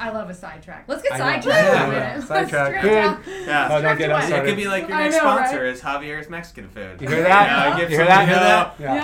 [0.00, 0.84] I love a sidetrack.
[0.88, 1.24] Let's get I know.
[1.24, 1.90] sidetracked Yeah.
[1.90, 2.20] Yeah.
[2.20, 2.82] Sidetrack.
[2.82, 3.46] Good.
[3.46, 3.68] Yeah.
[3.70, 4.38] Oh, don't get us away.
[4.40, 5.66] It could be like your next know, sponsor right?
[5.66, 7.00] is Javier's Mexican food.
[7.00, 7.66] You hear that?
[7.66, 8.20] You know, give You hear that?
[8.22, 8.74] you hear that?
[8.78, 8.94] Yeah.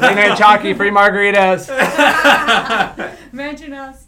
[0.00, 0.06] Yeah.
[0.08, 1.68] Late night chalky, free margaritas.
[3.32, 4.06] Mention us.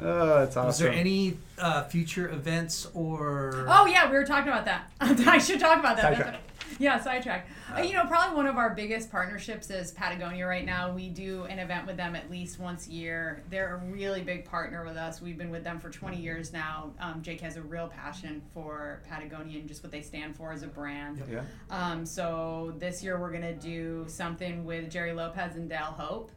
[0.00, 0.66] Oh, that's awesome.
[0.66, 3.66] Was there any uh, future events or?
[3.68, 4.90] Oh yeah, we were talking about that.
[5.00, 6.16] I should talk about that.
[6.16, 6.40] Sidetrack.
[6.78, 7.46] yeah, sidetrack.
[7.76, 10.92] Uh, you know, probably one of our biggest partnerships is Patagonia right now.
[10.92, 13.42] We do an event with them at least once a year.
[13.50, 15.20] They're a really big partner with us.
[15.20, 16.92] We've been with them for 20 years now.
[17.00, 20.62] Um, Jake has a real passion for Patagonia and just what they stand for as
[20.62, 21.22] a brand.
[21.30, 21.42] Yeah.
[21.70, 26.32] Um, so this year we're gonna do something with Gerry Lopez and Dale Hope.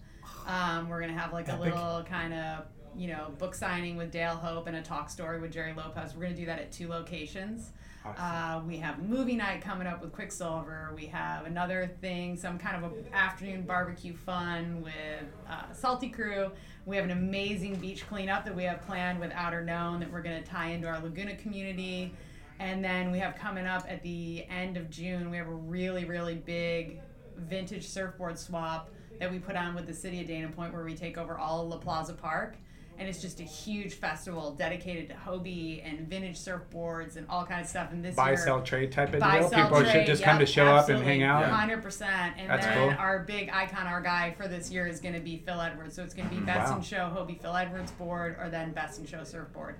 [0.45, 2.66] Um, we're gonna have like a little kind of
[2.97, 6.15] you know book signing with Dale Hope and a talk story with Gerry Lopez.
[6.15, 7.71] We're gonna do that at two locations.
[8.17, 10.93] Uh, we have movie night coming up with Quiksilver.
[10.95, 16.51] We have another thing, some kind of a afternoon barbecue fun with uh, Salty Crew.
[16.85, 20.41] We have an amazing beach cleanup that we have planned with Outerknown that we're going
[20.41, 22.13] to tie into our Laguna community.
[22.59, 26.05] And then we have coming up at the end of June, we have a really,
[26.05, 27.01] really big
[27.35, 28.89] vintage surfboard swap
[29.19, 31.61] that we put on with the city of Dana Point where we take over all
[31.61, 32.55] of La Plaza Park.
[32.99, 37.65] And it's just a huge festival dedicated to Hobie and vintage surfboards and all kinds
[37.65, 37.91] of stuff.
[37.91, 39.49] And this Buy, year, sell, trade type of buy, deal.
[39.49, 41.43] sell, People trade, should just come to yep, show up and hang out.
[41.45, 42.33] Hundred percent.
[42.39, 42.97] And That's then cool.
[42.97, 45.95] our big icon, our guy for this year is going to be Phil Edwards.
[45.95, 46.77] So it's going to be Best Mm, Wow.
[46.77, 49.75] in Show Hobie Phil Edwards board, or then Best in Show surfboard,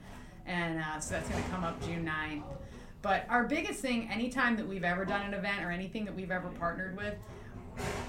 [0.46, 2.44] and uh, so that's going to come up June 9th.
[3.02, 6.32] But our biggest thing, anytime that we've ever done an event or anything that we've
[6.32, 7.16] ever partnered with,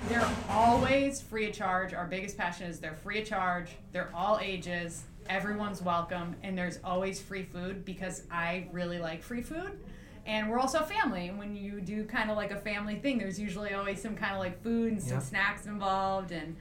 [0.09, 1.93] they're always free of charge.
[1.95, 3.71] Our biggest passion is they're free of charge.
[3.93, 5.03] They're all ages.
[5.29, 9.79] Everyone's welcome, and there's always free food because I really like free food.
[10.25, 11.29] And we're also family.
[11.29, 14.35] And when you do kind of like a family thing, there's usually always some kind
[14.35, 15.23] of like food and some Yeah.
[15.23, 16.33] snacks involved.
[16.33, 16.57] And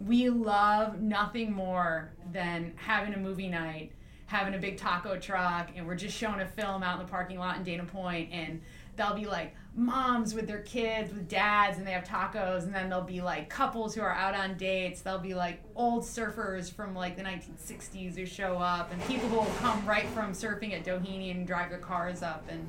[0.00, 3.92] we love nothing more than having a movie night,
[4.26, 7.38] having a big taco truck, and we're just showing a film out in the parking
[7.38, 8.60] lot in Dana Point, and
[8.96, 12.88] they'll be like moms with their kids, with dads, and they have tacos, and then
[12.88, 15.00] there'll be like couples who are out on dates.
[15.00, 19.36] There'll be like old surfers from like the 1960s who show up, and people who
[19.36, 22.68] will come right from surfing at Doheny and drive their cars up, and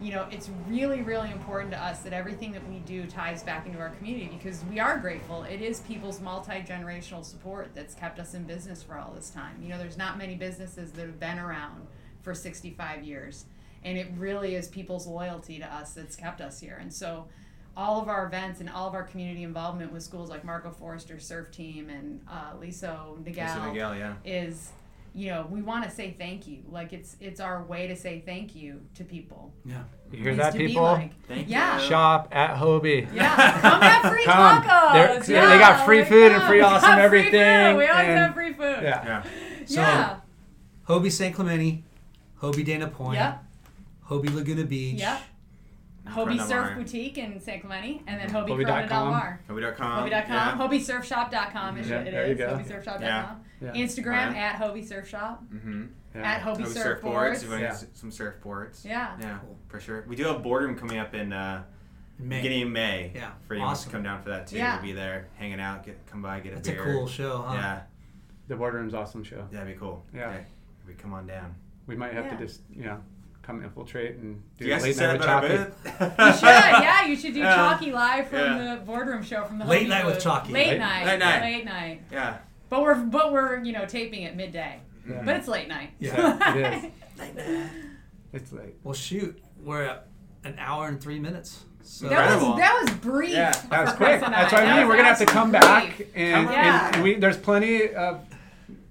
[0.00, 3.66] you know, it's really, really important to us that everything that we do ties back
[3.66, 5.44] into our community because we are grateful.
[5.44, 9.56] It is people's multi generational support that's kept us in business for all this time.
[9.62, 11.86] You know, there's not many businesses that have been around
[12.22, 13.46] for 65 years,
[13.84, 16.78] and it really is people's loyalty to us that's kept us here.
[16.80, 17.26] And so,
[17.76, 21.18] all of our events and all of our community involvement with schools like Marco Forster
[21.18, 24.14] Surf Team and uh, Liso Miguel Aliso Niguel, yeah.
[24.24, 24.70] is
[25.16, 28.20] you know we want to say thank you like it's it's our way to say
[28.26, 29.82] thank you to people Yeah.
[30.12, 30.82] You hear that, people?
[30.82, 31.88] like, Thank yeah you.
[31.88, 33.12] Shop at Hobie.
[33.14, 34.62] yeah come have free Come.
[34.62, 37.30] tacos They're- yeah, they got free like, food and free awesome got free everything,
[37.74, 37.78] food.
[37.78, 39.04] we always and- have free food Yeah.
[39.04, 39.22] Yeah.
[39.66, 40.16] So- yeah
[40.88, 41.84] Hobie San Clemente,
[42.42, 43.43] Hobie Dana Point, yep
[44.22, 45.00] Hobie Laguna Beach.
[45.00, 45.20] yep
[46.06, 46.74] Hobie Corona Surf Mar.
[46.76, 49.10] Boutique in San Clemente, and then Hobie Hobie Corona dot Del com.
[49.10, 49.40] Mar.
[49.48, 50.04] Hobie.com.
[50.10, 50.58] Hobie.com, Yeah.
[50.68, 52.38] HobieSurfShop.com is Yeah, what it there you is.
[52.38, 52.58] go.
[52.58, 53.00] HobieSurfShop.com.
[53.00, 53.34] Yeah.
[53.60, 53.72] Yeah.
[53.72, 54.36] Instagram Right.
[54.36, 55.42] at Hobie Surf Shop.
[55.52, 55.84] Mm-hmm.
[56.14, 56.20] Yeah.
[56.32, 57.00] At Hobie, Hobie Surfboards.
[57.00, 57.34] surfboards.
[57.36, 57.68] If you want Yeah.
[57.70, 58.84] s- some surfboards.
[58.84, 59.16] Yeah.
[59.20, 59.38] Yeah,
[59.68, 60.04] for sure.
[60.06, 61.62] We do have boardroom coming up in uh,
[62.18, 62.36] In May.
[62.42, 63.12] beginning of May.
[63.14, 63.90] Yeah, For anyone awesome.
[63.90, 64.56] to come down for that too.
[64.58, 64.74] Yeah.
[64.74, 66.84] We'll be there, hanging out, get come by, get a That's a beer.
[66.84, 67.54] cool show, huh?
[67.54, 67.80] Yeah,
[68.48, 69.48] The boardroom's awesome show.
[69.50, 70.04] that'd be cool.
[70.14, 70.36] Yeah.
[70.86, 71.54] we come on down.
[71.86, 72.36] We might have Yeah.
[72.36, 73.00] to just you know
[73.44, 76.14] come infiltrate and do Do you guys late night with at Chalky.
[76.24, 77.06] You should, yeah.
[77.06, 77.54] You should do Yeah.
[77.54, 78.74] Chalky live from Yeah.
[78.74, 80.20] the boardroom show from the Late Hobie night with.
[80.20, 80.52] Chalky.
[80.52, 81.06] Late, Late- night.
[81.06, 81.40] Late night.
[81.42, 82.02] Late night.
[82.10, 82.38] Yeah.
[82.70, 84.80] But we're but we're you know taping at midday.
[85.06, 85.90] But it's late night.
[85.98, 86.56] Yeah.
[86.56, 86.90] it is.
[87.18, 87.70] Late night.
[88.32, 88.74] It's late.
[88.82, 90.06] Well, shoot, we're at
[90.44, 91.64] an hour and three minutes.
[91.82, 93.30] So That was that was brief.
[93.32, 93.52] Yeah.
[93.68, 94.20] That was quick.
[94.20, 94.88] That's what I mean.
[94.88, 95.62] We're gonna have to come brief.
[95.62, 96.90] back and, Yeah.
[96.94, 98.24] and we there's plenty of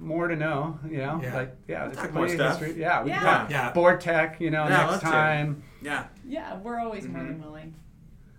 [0.04, 0.78] more to know.
[0.89, 1.34] You know, Yeah.
[1.36, 2.60] like yeah, there's talk plenty more stuff.
[2.60, 2.80] history.
[2.82, 3.20] Yeah, we Yeah.
[3.20, 3.72] can talk Yeah.
[3.72, 4.39] board tech.
[4.41, 5.06] You know, Yeah, next love to.
[5.08, 5.64] time.
[5.82, 6.04] Yeah.
[6.26, 7.28] Yeah, we're always more Mm-hmm.
[7.32, 7.76] than willing.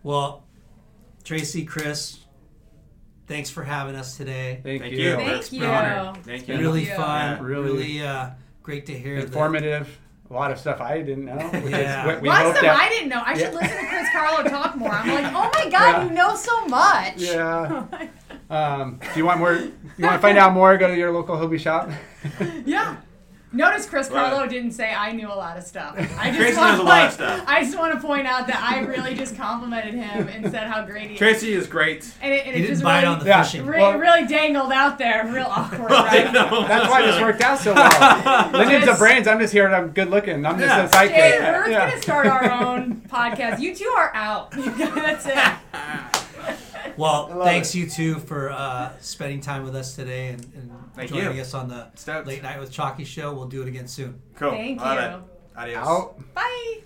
[0.03, 0.45] Well,
[1.25, 2.21] Tracey, Chris,
[3.27, 4.61] thanks for having us today.
[4.63, 4.99] Thank, Thank you.
[5.11, 5.17] you.
[5.17, 5.67] Thank It's been you.
[5.67, 6.25] honored.
[6.25, 6.59] Thank you.
[6.59, 6.95] Really you.
[6.95, 7.37] fun.
[7.37, 7.39] Yeah.
[7.43, 8.31] Really, Really uh,
[8.63, 9.17] great to hear.
[9.17, 9.99] that- Informative.
[10.31, 11.37] A lot of stuff I didn't know.
[11.37, 12.07] which is Yeah.
[12.07, 13.23] what we Lots hope of that- I didn't know.
[13.25, 14.91] I should listen to Chris Carlow talk more.
[14.91, 16.05] I'm like, oh my god, Yeah.
[16.05, 17.15] you know so much.
[17.19, 17.85] Yeah.
[18.51, 19.55] Um, do you want more?
[19.55, 20.77] You want to find out more?
[20.77, 21.91] Go to your local Hobie shop.
[22.67, 22.97] Yeah.
[23.53, 24.49] Notice Chris Carlow it.
[24.51, 25.95] didn't say I knew a lot of stuff.
[26.19, 27.45] I just Tracey want, knows a lot like, of stuff.
[27.47, 30.85] I just want to point out that I really just complimented him and said how
[30.85, 31.19] great he is.
[31.21, 32.13] Tracey is great.
[32.21, 33.43] And it, and He it didn't just bite really, on the Yeah.
[33.45, 33.65] fishing.
[33.65, 36.33] re- Well- really dangled out there, real awkward, right?
[36.33, 36.67] know.
[36.67, 38.51] That's why this worked out so well.
[38.51, 38.99] Lyndon's a Yes.
[38.99, 39.29] brains.
[39.29, 40.45] I'm just here and I'm good looking.
[40.45, 40.87] I'm just Yeah.
[40.87, 41.11] a sidekick.
[41.13, 41.91] Hey, we're Yeah.
[41.91, 43.61] gonna start our own podcast.
[43.61, 44.51] You two are out.
[44.51, 46.21] That's it.
[46.97, 51.11] Well, love thanks you two for uh, spending time with us today and, and Thank
[51.11, 51.43] joining you.
[51.43, 52.27] us on the Stoked.
[52.27, 53.33] Late Night with Chalky show.
[53.35, 54.21] We'll do it again soon.
[54.37, 54.53] Cool.
[54.53, 55.19] Thank Love you.
[55.19, 55.57] it.
[55.57, 55.87] Adios.
[55.87, 56.35] Out.
[56.35, 56.81] Bye.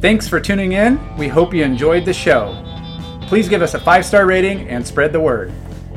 [0.00, 1.00] Thanks for tuning in.
[1.16, 2.64] We hope you enjoyed the show.
[3.22, 5.52] Please give us a five star rating and spread the word.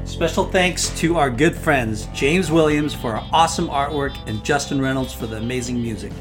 [0.06, 5.14] Special thanks to our good friends James Williams for our awesome artwork and Justin Reynolds
[5.14, 6.12] for the amazing music.